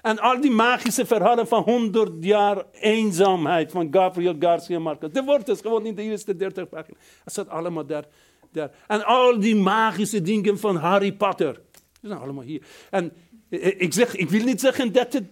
[0.03, 5.13] En al die magische verhalen van 100 jaar eenzaamheid van Gabriel Garcia Marquez.
[5.13, 6.99] De woord is gewoon in de eerste 30 pagina's.
[7.25, 8.05] Het staat allemaal daar,
[8.53, 8.85] daar.
[8.87, 11.63] En al die magische dingen van Harry Potter.
[11.73, 12.67] Die zijn allemaal hier.
[12.91, 13.13] En
[13.49, 15.25] eh, ik, zeg, ik wil niet zeggen dat het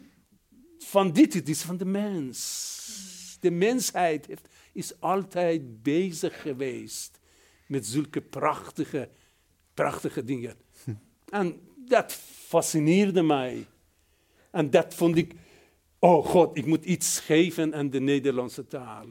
[0.78, 1.34] van dit is.
[1.34, 3.36] Het is van de mens.
[3.40, 7.20] De mensheid heeft, is altijd bezig geweest
[7.66, 9.08] met zulke prachtige,
[9.74, 10.56] prachtige dingen.
[11.28, 12.12] En dat
[12.46, 13.66] fascineerde mij.
[14.50, 15.32] En dat vond ik,
[15.98, 19.06] oh God, ik moet iets geven aan de Nederlandse taal.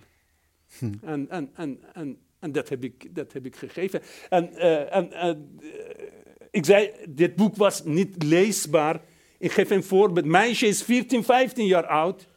[1.02, 4.02] En, en, en, en, en dat, heb ik, dat heb ik gegeven.
[4.30, 5.36] En, eh, en eh,
[6.52, 9.02] ik zei, dit boek was niet leesbaar.
[9.38, 10.26] Ik geef een voorbeeld.
[10.26, 12.28] Meisje is 14, 15 jaar oud.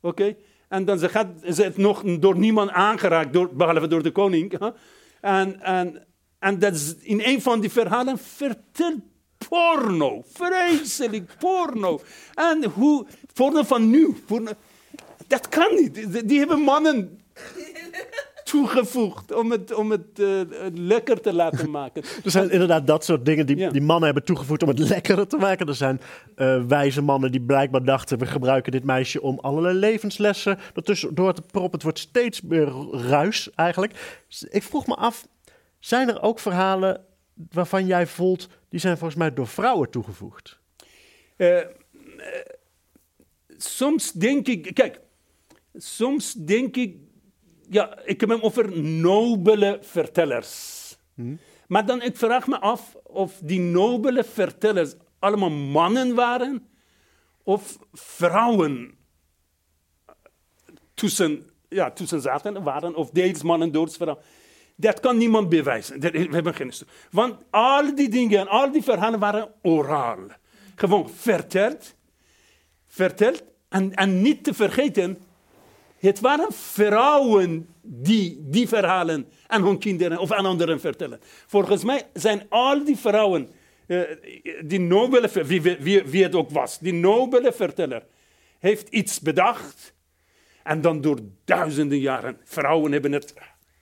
[0.00, 0.36] Oké?
[0.68, 4.72] En dan ze gaat, ze heeft nog door niemand aangeraakt, door, behalve door de koning.
[5.20, 6.06] En, en,
[6.38, 9.00] en dat is in een van die verhalen vertelt
[9.48, 10.22] porno.
[10.32, 12.00] Vreselijk porno.
[12.34, 14.12] En hoe, porno van nu.
[14.26, 14.50] Porno,
[15.26, 16.28] dat kan niet.
[16.28, 17.20] Die hebben mannen
[18.46, 20.40] toegevoegd om het, om het eh,
[20.74, 22.02] lekker te laten maken.
[22.24, 23.70] Er zijn inderdaad dat soort dingen die, Ja.
[23.70, 25.68] die mannen hebben toegevoegd om het lekkerder te maken.
[25.68, 26.00] Er zijn
[26.34, 30.58] eh, wijze mannen die blijkbaar dachten, we gebruiken dit meisje om allerlei levenslessen
[31.12, 31.72] door te proppen.
[31.72, 34.24] Het wordt steeds meer ruis eigenlijk.
[34.50, 35.26] Ik vroeg me af,
[35.78, 37.04] zijn er ook verhalen
[37.52, 40.58] waarvan jij voelt, die zijn volgens mij door vrouwen toegevoegd?
[41.36, 41.58] Eh,
[43.56, 45.00] soms denk ik, kijk,
[45.74, 46.96] soms denk ik,
[47.68, 50.74] ja, ik heb hem over nobele vertellers.
[51.66, 56.68] Maar dan, ik vraag me af of die nobele vertellers allemaal mannen waren
[57.42, 58.94] of vrouwen
[60.94, 64.24] tussen, ja, tussen zaten waren, of deels mannen, deels vrouwen.
[64.76, 66.00] Dat kan niemand bewijzen.
[66.00, 66.94] We hebben geen studie.
[67.10, 70.18] Want al die dingen, al die verhalen waren oraal.
[70.74, 71.94] Gewoon verteld,
[72.86, 73.44] verteld.
[73.68, 75.18] En, en niet te vergeten,
[75.98, 81.20] het waren vrouwen die die verhalen aan hun kinderen of aan anderen vertellen.
[81.46, 83.48] Volgens mij zijn al die vrouwen,
[83.86, 84.00] eh,
[84.64, 88.02] die nobele, wie, wie het ook was, die nobele verteller,
[88.58, 89.94] heeft iets bedacht.
[90.62, 93.34] En dan door duizenden jaren, vrouwen hebben het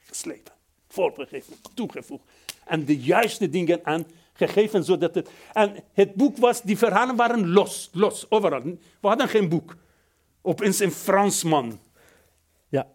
[0.07, 0.53] geslepen,
[0.89, 2.25] voorgegeven, toegevoegd.
[2.65, 5.31] En de juiste dingen aan gegeven, zodat het...
[5.53, 8.63] En het boek was, die verhalen waren los, los, overal.
[9.01, 9.77] We hadden geen boek.
[10.43, 11.81] Opeens een Fransman,
[12.75, 12.87] Ja.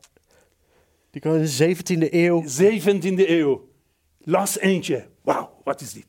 [1.12, 2.44] Die kwam in de 17e eeuw.
[2.44, 3.70] 17e eeuw.
[4.18, 5.08] Las eentje.
[5.22, 6.08] Wauw, wat is dit?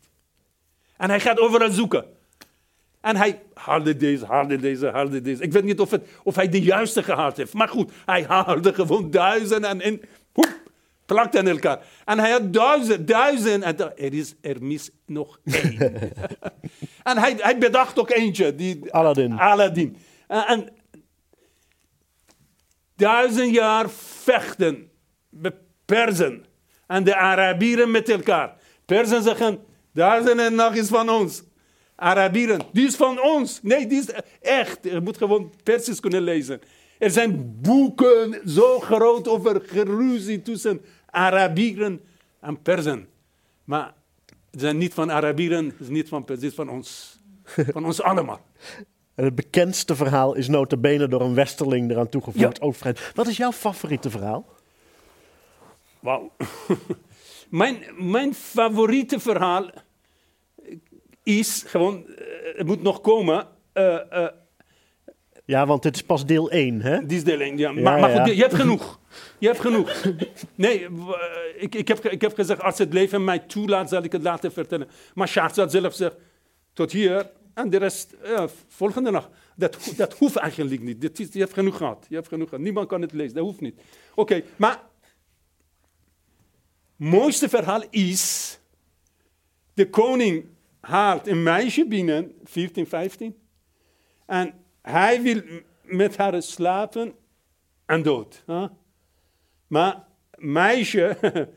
[0.96, 2.04] En hij gaat overal zoeken.
[3.00, 5.42] En hij haalde deze, haalde deze, haalde deze.
[5.42, 7.52] Ik weet niet of, het, of hij de juiste gehaald heeft.
[7.52, 10.00] Maar goed, hij haalde gewoon duizenden en, en
[10.32, 10.60] hoep,
[11.06, 11.86] plakte aan elkaar.
[12.04, 13.62] En hij had duizend, duizend.
[13.62, 15.78] En er, is, er mis nog één.
[17.10, 18.54] en hij, hij bedacht ook eentje.
[18.54, 19.32] Die, Aladdin.
[19.32, 19.96] Aladdin.
[20.26, 20.68] En, en
[23.00, 23.90] duizend jaar
[24.22, 24.90] vechten,
[25.84, 26.44] Persen
[26.86, 28.56] en de Arabieren met elkaar.
[28.84, 29.58] Persen zeggen,
[29.92, 31.42] duizend en nacht is van ons.
[31.94, 33.62] Arabieren, die is van ons.
[33.62, 34.10] Nee, die is
[34.40, 34.78] echt.
[34.82, 36.60] Je moet gewoon Persisch kunnen lezen.
[36.98, 42.00] Er zijn boeken zo groot over geruzie tussen Arabieren
[42.40, 43.08] en Persen.
[43.64, 43.94] Maar
[44.52, 47.18] ze zijn niet van Arabieren, het is niet van Persen, het is van ons.
[47.72, 48.40] Van ons allemaal.
[49.20, 52.56] En het bekendste verhaal is nota bene door een westerling eraan toegevoegd.
[52.58, 52.66] Ja.
[52.66, 52.94] Ook vrij.
[53.14, 54.46] Wat is jouw favoriete verhaal?
[55.98, 56.32] Wauw.
[57.50, 59.70] mijn, mijn favoriete verhaal
[61.22, 62.24] is gewoon, eh,
[62.56, 63.46] het moet nog komen.
[63.72, 64.32] eh, eh,
[65.44, 67.06] Ja, want dit is pas deel 1, hè?
[67.06, 67.56] die is deel 1.
[67.58, 67.70] Ja.
[67.70, 68.24] Ja, maar, maar ja.
[68.24, 69.00] goed, je hebt genoeg.
[69.38, 70.04] Je hebt genoeg.
[70.54, 70.86] Nee,
[71.58, 74.52] ik, ik, heb, ik heb gezegd, als het leven mij toelaat, zal ik het laten
[74.52, 74.88] vertellen.
[75.14, 76.16] Maar Sjaard zelf gezegd,
[76.72, 78.14] tot hier en de rest,
[78.68, 79.28] volgende nacht.
[79.56, 81.18] Dat, dat hoeft eigenlijk niet.
[81.18, 82.06] Is, je hebt genoeg gehad.
[82.08, 82.64] Je hebt genoeg gehad.
[82.64, 83.80] Niemand kan het lezen, dat hoeft niet.
[84.14, 84.82] Oké, maar
[86.96, 88.58] mooiste verhaal is,
[89.74, 90.46] de koning
[90.80, 93.38] haalt een meisje binnen, 14, 15,
[94.26, 95.42] en hij wil
[95.82, 97.14] met haar slapen
[97.86, 98.42] en dood.
[98.46, 98.66] hè?
[99.66, 101.18] Maar meisje,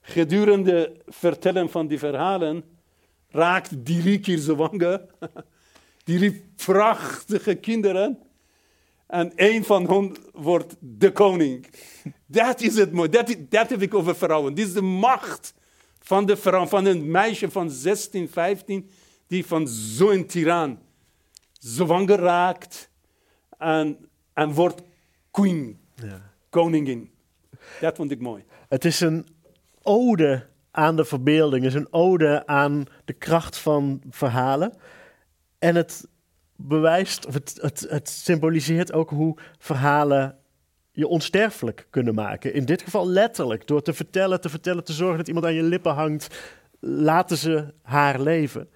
[0.00, 2.75] gedurende vertellen van die verhalen,
[3.30, 5.06] raakt drie keer zwanger.
[6.04, 8.18] Drie prachtige kinderen.
[9.06, 11.66] En één van hen wordt de koning.
[12.26, 13.08] Dat is het mooi.
[13.08, 14.54] Dat, dat heb ik over vrouwen.
[14.54, 15.54] Dit is de macht
[16.00, 18.90] van de vrouw, van een meisje van 16, 15,
[19.26, 20.78] die van zo'n tiran
[21.52, 22.90] zwanger raakt
[23.58, 24.82] en, en wordt
[25.30, 26.32] queen, Ja.
[26.50, 27.10] koningin.
[27.80, 28.44] Dat vond ik mooi.
[28.68, 29.26] Het is een
[29.82, 31.64] ode aan de verbeelding.
[31.64, 34.72] Is een ode aan de kracht van verhalen.
[35.58, 36.08] En het
[36.56, 40.38] bewijst, of het, het, het symboliseert ook hoe verhalen
[40.92, 42.54] je onsterfelijk kunnen maken.
[42.54, 43.66] In dit geval letterlijk.
[43.66, 46.54] Door te vertellen, te vertellen, te zorgen dat iemand aan je lippen hangt.
[46.80, 48.68] Laten ze haar leven.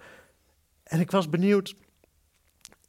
[0.83, 1.75] En ik was benieuwd.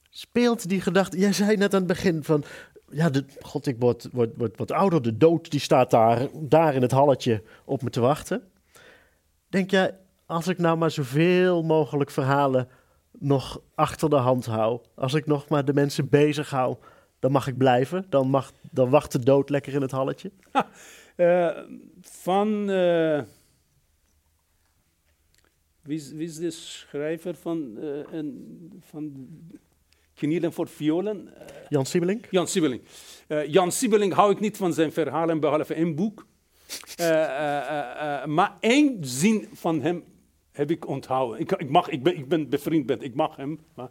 [0.10, 1.17] Speelt die gedachte.
[1.17, 2.43] Jij zei net aan het begin van.
[2.89, 5.02] Ja, de, god, ik word, word, word wat ouder.
[5.02, 8.51] De dood die staat daar, daar in het halletje op me te wachten.
[9.52, 12.68] Denk jij, als ik nou maar zoveel mogelijk verhalen
[13.12, 14.82] nog achter de hand hou.
[14.96, 16.76] Als ik nog maar de mensen bezig hou,
[17.20, 18.06] dan mag ik blijven.
[18.10, 20.32] Dan, mag, dan wacht de dood lekker in het halletje.
[21.16, 21.58] Eh,
[22.02, 22.70] van.
[22.70, 23.22] eh,
[25.82, 29.28] wie, is, wie is de schrijver van, eh, een, van
[30.14, 31.30] Knielen voor Violen?
[31.70, 32.28] Jan Siebelink?
[32.30, 32.82] Jan Siebeling.
[33.28, 36.26] Eh, Jan Siebeling hou ik niet van zijn verhalen, behalve één boek.
[36.96, 40.04] Eh, eh, eh, maar één zin van hem
[40.52, 41.40] heb ik onthouden.
[41.40, 43.60] Ik, ik, mag, ik, ben, ik ben bevriend met, ik mag hem.
[43.74, 43.90] Maar,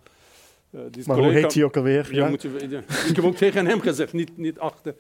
[1.07, 2.15] Maar hoe heet hij ook alweer?
[2.15, 2.83] ja, moet je.
[3.09, 4.95] Ik heb ook tegen hem gezegd, niet, niet achter.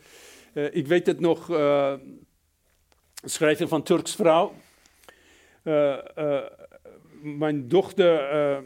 [0.53, 1.95] Ik weet het nog, eh
[3.25, 4.55] schrijver van Turks Vrouw.
[7.23, 8.63] Mijn, dochter,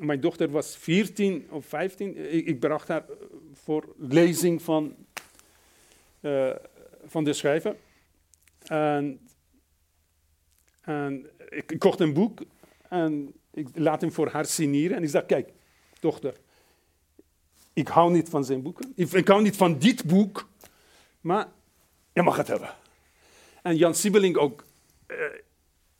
[0.00, 2.34] mijn dochter was 14 of 15.
[2.34, 3.04] Ik, ik bracht haar
[3.52, 4.94] voor lezing van,
[7.06, 7.76] van de schrijver.
[8.68, 9.20] En,
[10.80, 12.40] en ik, kocht een boek
[12.88, 14.96] en ik laat hem voor haar signeren.
[14.96, 15.52] En ik zeg, kijk,
[16.00, 16.34] dochter,
[17.72, 18.92] ik hou niet van zijn boeken.
[18.94, 20.48] Ik, hou niet van dit boek,
[21.20, 21.48] maar
[22.12, 22.74] je mag het hebben.
[23.62, 24.64] En Jan Siebeling ook.
[25.06, 25.16] eh,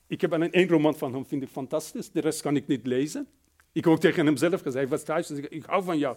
[0.06, 2.10] ik heb alleen één roman van hem, vind ik fantastisch.
[2.10, 3.28] De rest kan ik niet lezen.
[3.72, 6.16] Ik heb ook tegen hem zelf gezegd, hij was thuis, ik, ik hou van jou.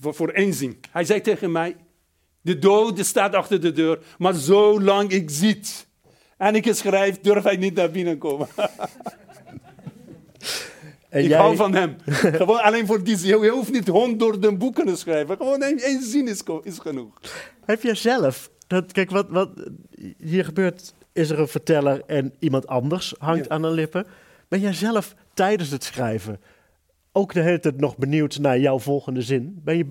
[0.00, 0.80] Voor, voor één zin.
[0.90, 1.76] Hij zei tegen mij,
[2.42, 5.86] de dood staat achter de deur, maar zolang ik zit
[6.36, 8.48] en ik schrijf, durf hij niet naar binnen komen.
[11.08, 11.96] En ik jij- hou van hem.
[12.06, 13.40] Gewoon alleen voor die zin.
[13.40, 15.36] Je hoeft niet honderden boeken te schrijven.
[15.36, 16.42] Gewoon één, één zin is,
[16.78, 17.20] genoeg.
[17.64, 19.50] Heb jij zelf, dat, kijk, wat, wat
[20.18, 23.50] hier gebeurt, is er een verteller en iemand anders hangt Ja.
[23.54, 24.06] aan de lippen.
[24.48, 26.40] Ben jij zelf tijdens het schrijven
[27.12, 29.60] ook de hele tijd nog benieuwd naar jouw volgende zin?
[29.64, 29.86] Ben je,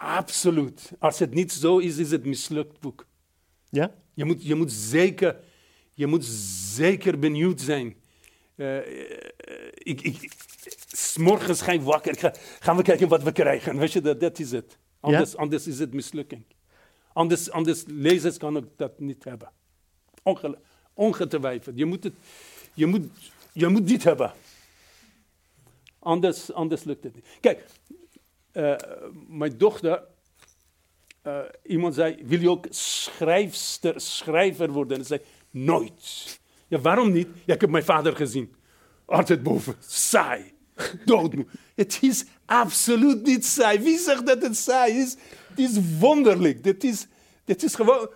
[0.00, 0.92] Absoluut.
[0.98, 3.06] Als het niet zo is, is het mislukt boek.
[3.70, 3.94] ja?
[4.14, 5.36] Je moet, je moet, zeker,
[5.94, 6.24] je moet
[6.74, 7.96] zeker benieuwd zijn.
[8.56, 8.76] Eh,
[9.74, 10.32] ik, ik,
[10.94, 12.12] 's morgens ga ik wakker.
[12.12, 13.78] Ik ga, gaan we kijken wat we krijgen.
[13.78, 14.78] Weet je, dat, dat is het.
[15.00, 16.44] Anders, anders is het mislukking.
[17.12, 19.52] Anders, anders lezers kan ik dat niet hebben.
[20.22, 20.58] Onge,
[20.94, 21.78] ongetwijfeld.
[21.78, 22.14] Je moet, het,
[22.74, 23.06] je, moet,
[23.52, 24.32] je moet dit hebben.
[25.98, 27.26] Anders, anders lukt het niet.
[27.40, 27.66] Kijk,
[28.52, 28.74] eh,
[29.28, 30.02] mijn dochter,
[31.22, 34.98] eh, iemand zei, wil je ook schrijfster, schrijver worden?
[34.98, 35.20] En zei,
[35.50, 36.40] nooit.
[36.68, 37.28] Ja, waarom niet?
[37.44, 38.54] Ja, ik heb mijn vader gezien.
[39.04, 40.52] Altijd boven, saai,
[41.04, 41.46] doodmoe.
[41.74, 43.78] Het is absoluut niet saai.
[43.78, 45.16] Wie zegt dat het saai is?
[45.48, 46.64] Het is wonderlijk.
[46.64, 47.06] Dit is,
[47.44, 48.08] dit is gewoon,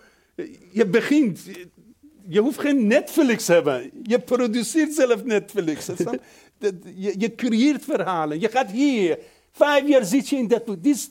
[0.71, 1.39] je begint,
[2.27, 3.91] je hoeft geen Netflix te hebben.
[4.03, 5.85] Je produceert zelf Netflix.
[6.95, 8.39] je creëert verhalen.
[8.39, 9.19] Je gaat hier.
[9.55, 10.83] Vijf jaar zit je in dat boek.
[10.83, 11.09] Dit is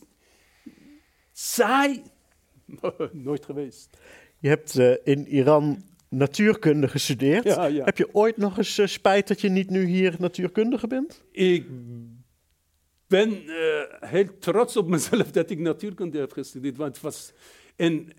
[1.33, 2.03] saai.
[3.13, 3.99] Nooit geweest.
[4.39, 7.45] Je hebt eh, in Iran natuurkunde gestudeerd.
[7.45, 7.85] Ja, ja.
[7.85, 11.23] Heb je ooit nog eens eh, spijt dat je niet nu hier natuurkundige bent?
[11.31, 11.67] Ik
[13.07, 16.77] ben eh, heel trots op mezelf dat ik natuurkunde heb gestudeerd.
[16.77, 17.33] Want het was
[17.77, 18.13] een,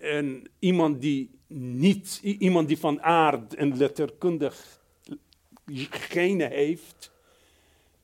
[0.58, 4.80] iemand, die niet, iemand die van aard en letterkundig
[5.90, 7.10] genen heeft,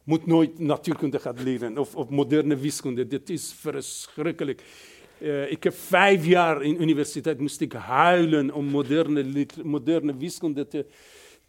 [0.05, 3.07] moet nooit natuurkunde gaan leren of, of moderne wiskunde.
[3.07, 4.63] Dit is verschrikkelijk.
[5.19, 10.87] Eh, ik heb vijf jaar in universiteit moest ik huilen om moderne, moderne wiskunde te,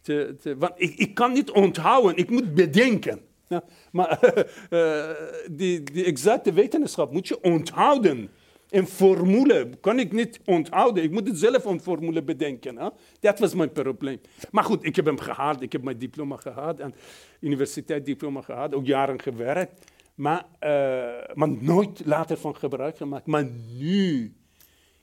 [0.00, 3.20] te, te- want ik, ik kan niet onthouden, ik moet bedenken.
[3.48, 4.18] Ja, maar
[4.70, 5.10] eh,
[5.50, 8.30] die, die exacte wetenschap moet je onthouden.
[8.70, 11.02] Een formule kan ik niet onthouden.
[11.02, 12.78] Ik moet het zelf een formule bedenken.
[12.78, 12.88] Hè?
[13.20, 14.20] Dat was mijn probleem.
[14.50, 15.62] Maar goed, ik heb hem gehaald.
[15.62, 16.78] Ik heb mijn diploma gehad.
[16.78, 16.94] En
[17.40, 18.74] universiteitsdiploma gehad.
[18.74, 19.92] Ook jaren gewerkt.
[20.14, 23.26] Maar, eh, maar nooit later van gebruik gemaakt.
[23.26, 23.46] Maar
[23.78, 24.34] nu,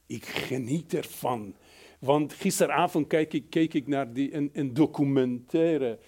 [0.05, 1.55] ik geniet ervan.
[1.99, 5.99] Want gisteravond keek ik, ik naar die, een, documentaire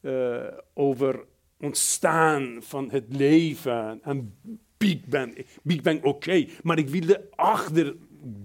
[0.00, 1.24] eh, over
[1.60, 4.34] ontstaan van het leven en
[4.82, 5.46] Big Bang.
[5.62, 7.94] Big Bang, oké, maar ik wilde achter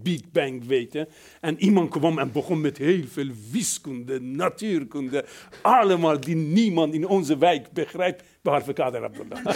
[0.04, 1.08] Big Bang weten.
[1.42, 5.26] En iemand kwam en begon met heel veel wiskunde, natuurkunde,
[5.62, 9.46] allemaal die niemand in onze wijk begrijpt, behalve Kader Abdullah.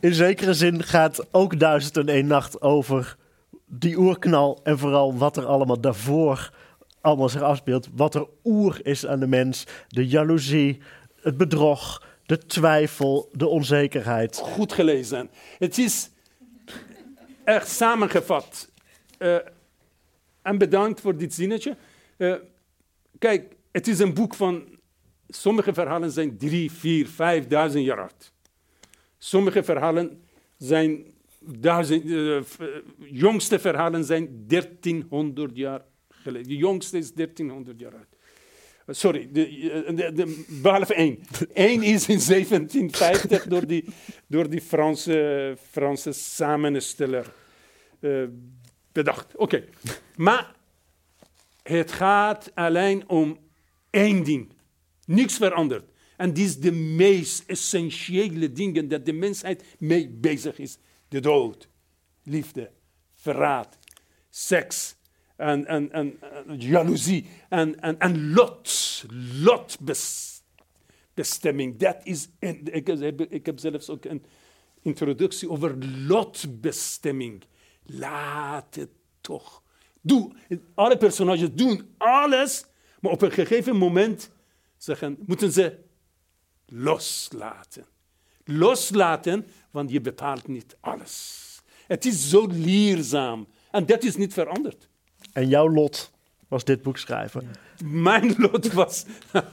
[0.00, 3.16] In zekere zin gaat ook Duizend en één Nacht over
[3.66, 6.52] die oerknal en vooral wat er allemaal daarvoor
[7.00, 7.88] allemaal zich afspeelt.
[7.94, 9.66] Wat er oer is aan de mens.
[9.88, 10.80] De jaloezie,
[11.20, 14.36] het bedrog, de twijfel, de onzekerheid.
[14.36, 15.30] goed gelezen.
[15.58, 16.10] Het is
[17.44, 18.70] echt samengevat.
[19.18, 19.36] Eh,
[20.42, 21.76] en bedankt voor dit zinnetje.
[22.16, 22.34] Eh,
[23.18, 24.76] kijk, het is een boek van.
[25.28, 28.32] Sommige verhalen zijn drie, vier, vijfduizend jaar oud.
[29.18, 30.22] Sommige verhalen
[30.56, 31.04] zijn.
[31.40, 32.66] Duizend, eh,
[32.98, 36.48] jongste verhalen zijn 1300 jaar geleden.
[36.48, 38.16] De jongste is 1300 jaar oud.
[38.90, 41.18] Sorry, de, de, de, behalve één.
[41.52, 43.84] Eén is in 1750 door die,
[44.26, 47.32] door die Franse, Franse samensteller
[48.00, 48.24] eh,
[48.92, 49.36] bedacht.
[49.36, 49.64] Oké,
[50.16, 50.54] maar
[51.62, 53.38] het gaat alleen om
[53.90, 54.52] één ding.
[55.04, 55.90] Niks verandert.
[56.16, 60.78] En die is de meest essentiële dingen dat de mensheid mee bezig is.
[61.08, 61.68] De dood,
[62.22, 62.70] liefde,
[63.14, 63.78] verraad,
[64.30, 64.96] seks
[65.38, 66.18] en, en, en,
[66.56, 69.04] jaloezie en, en, en lot.
[69.42, 71.76] Lotbestemming.
[71.76, 74.24] Dat is, ik, heb, ik heb zelfs ook een
[74.82, 75.76] introductie over
[76.06, 77.44] lotbestemming.
[77.82, 79.62] Laat het toch.
[80.00, 80.32] Doe,
[80.74, 82.64] alle personages doen alles,
[83.00, 84.30] maar op een gegeven moment
[84.76, 85.78] zeggen, moeten ze
[86.66, 87.86] loslaten.
[88.44, 91.46] Loslaten, want je bepaalt niet alles.
[91.86, 94.88] Het is zo leerzaam en dat is niet veranderd.
[95.38, 96.10] En jouw lot
[96.48, 97.50] was dit boek schrijven.
[97.84, 99.04] Mijn lot was.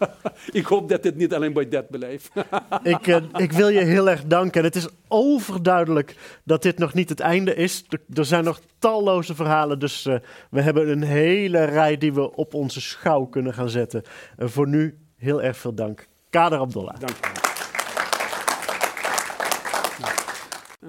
[0.52, 2.32] ik hoop dat het niet alleen bij dat blijft.
[2.84, 4.60] Ik, eh, ik wil je heel erg danken.
[4.60, 7.86] En het is overduidelijk dat dit nog niet het einde is.
[8.14, 9.80] Er, zijn nog talloze verhalen.
[9.80, 10.16] Dus eh,
[10.50, 14.04] we hebben een hele rij die we op onze schouw kunnen gaan zetten.
[14.38, 16.08] En voor nu heel erg veel dank.
[16.30, 17.00] Kader Abdullah.
[17.00, 17.16] Dank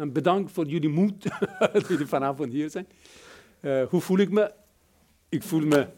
[0.01, 1.28] je bedankt voor jullie moed
[1.72, 2.86] dat jullie vanavond hier zijn.
[3.61, 4.53] Eh, hoe voel ik me?
[5.37, 5.89] Ik voel me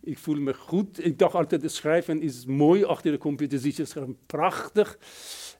[0.00, 1.04] Ik voel me goed.
[1.04, 2.84] Ik dacht altijd, schrijven is mooi.
[2.84, 4.98] Achter de computer zit je schrijven, prachtig.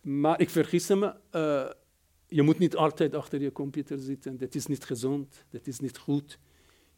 [0.03, 1.15] Maar ik vergis me.
[1.33, 1.71] Uh,
[2.27, 4.37] je moet niet altijd achter je computer zitten.
[4.37, 5.45] Dat is niet gezond.
[5.51, 6.39] Dat is niet goed.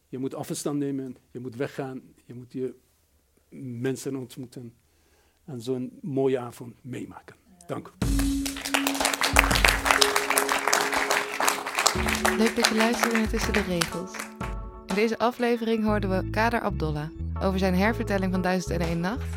[0.07, 1.15] Je moet afstand nemen.
[1.31, 2.01] Je moet weggaan.
[2.25, 2.75] Je moet je
[3.49, 4.73] mensen ontmoeten.
[5.45, 7.35] En zo'n mooie avond meemaken.
[7.67, 7.93] Dank.
[12.37, 14.11] Leuk dat je luisterde naar Tussen de Regels.
[14.97, 17.09] Deze aflevering hoorden we Kader Abdollah
[17.41, 19.27] over zijn hervertelling van 1001 Nacht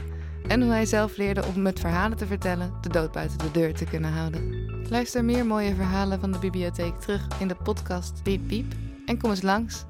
[0.49, 3.75] en hoe hij zelf leerde om met verhalen te vertellen de dood buiten de deur
[3.75, 4.69] te kunnen houden.
[4.89, 8.73] Luister meer mooie verhalen van de bibliotheek terug in de podcast Piep Piep
[9.07, 9.85] en kom eens langs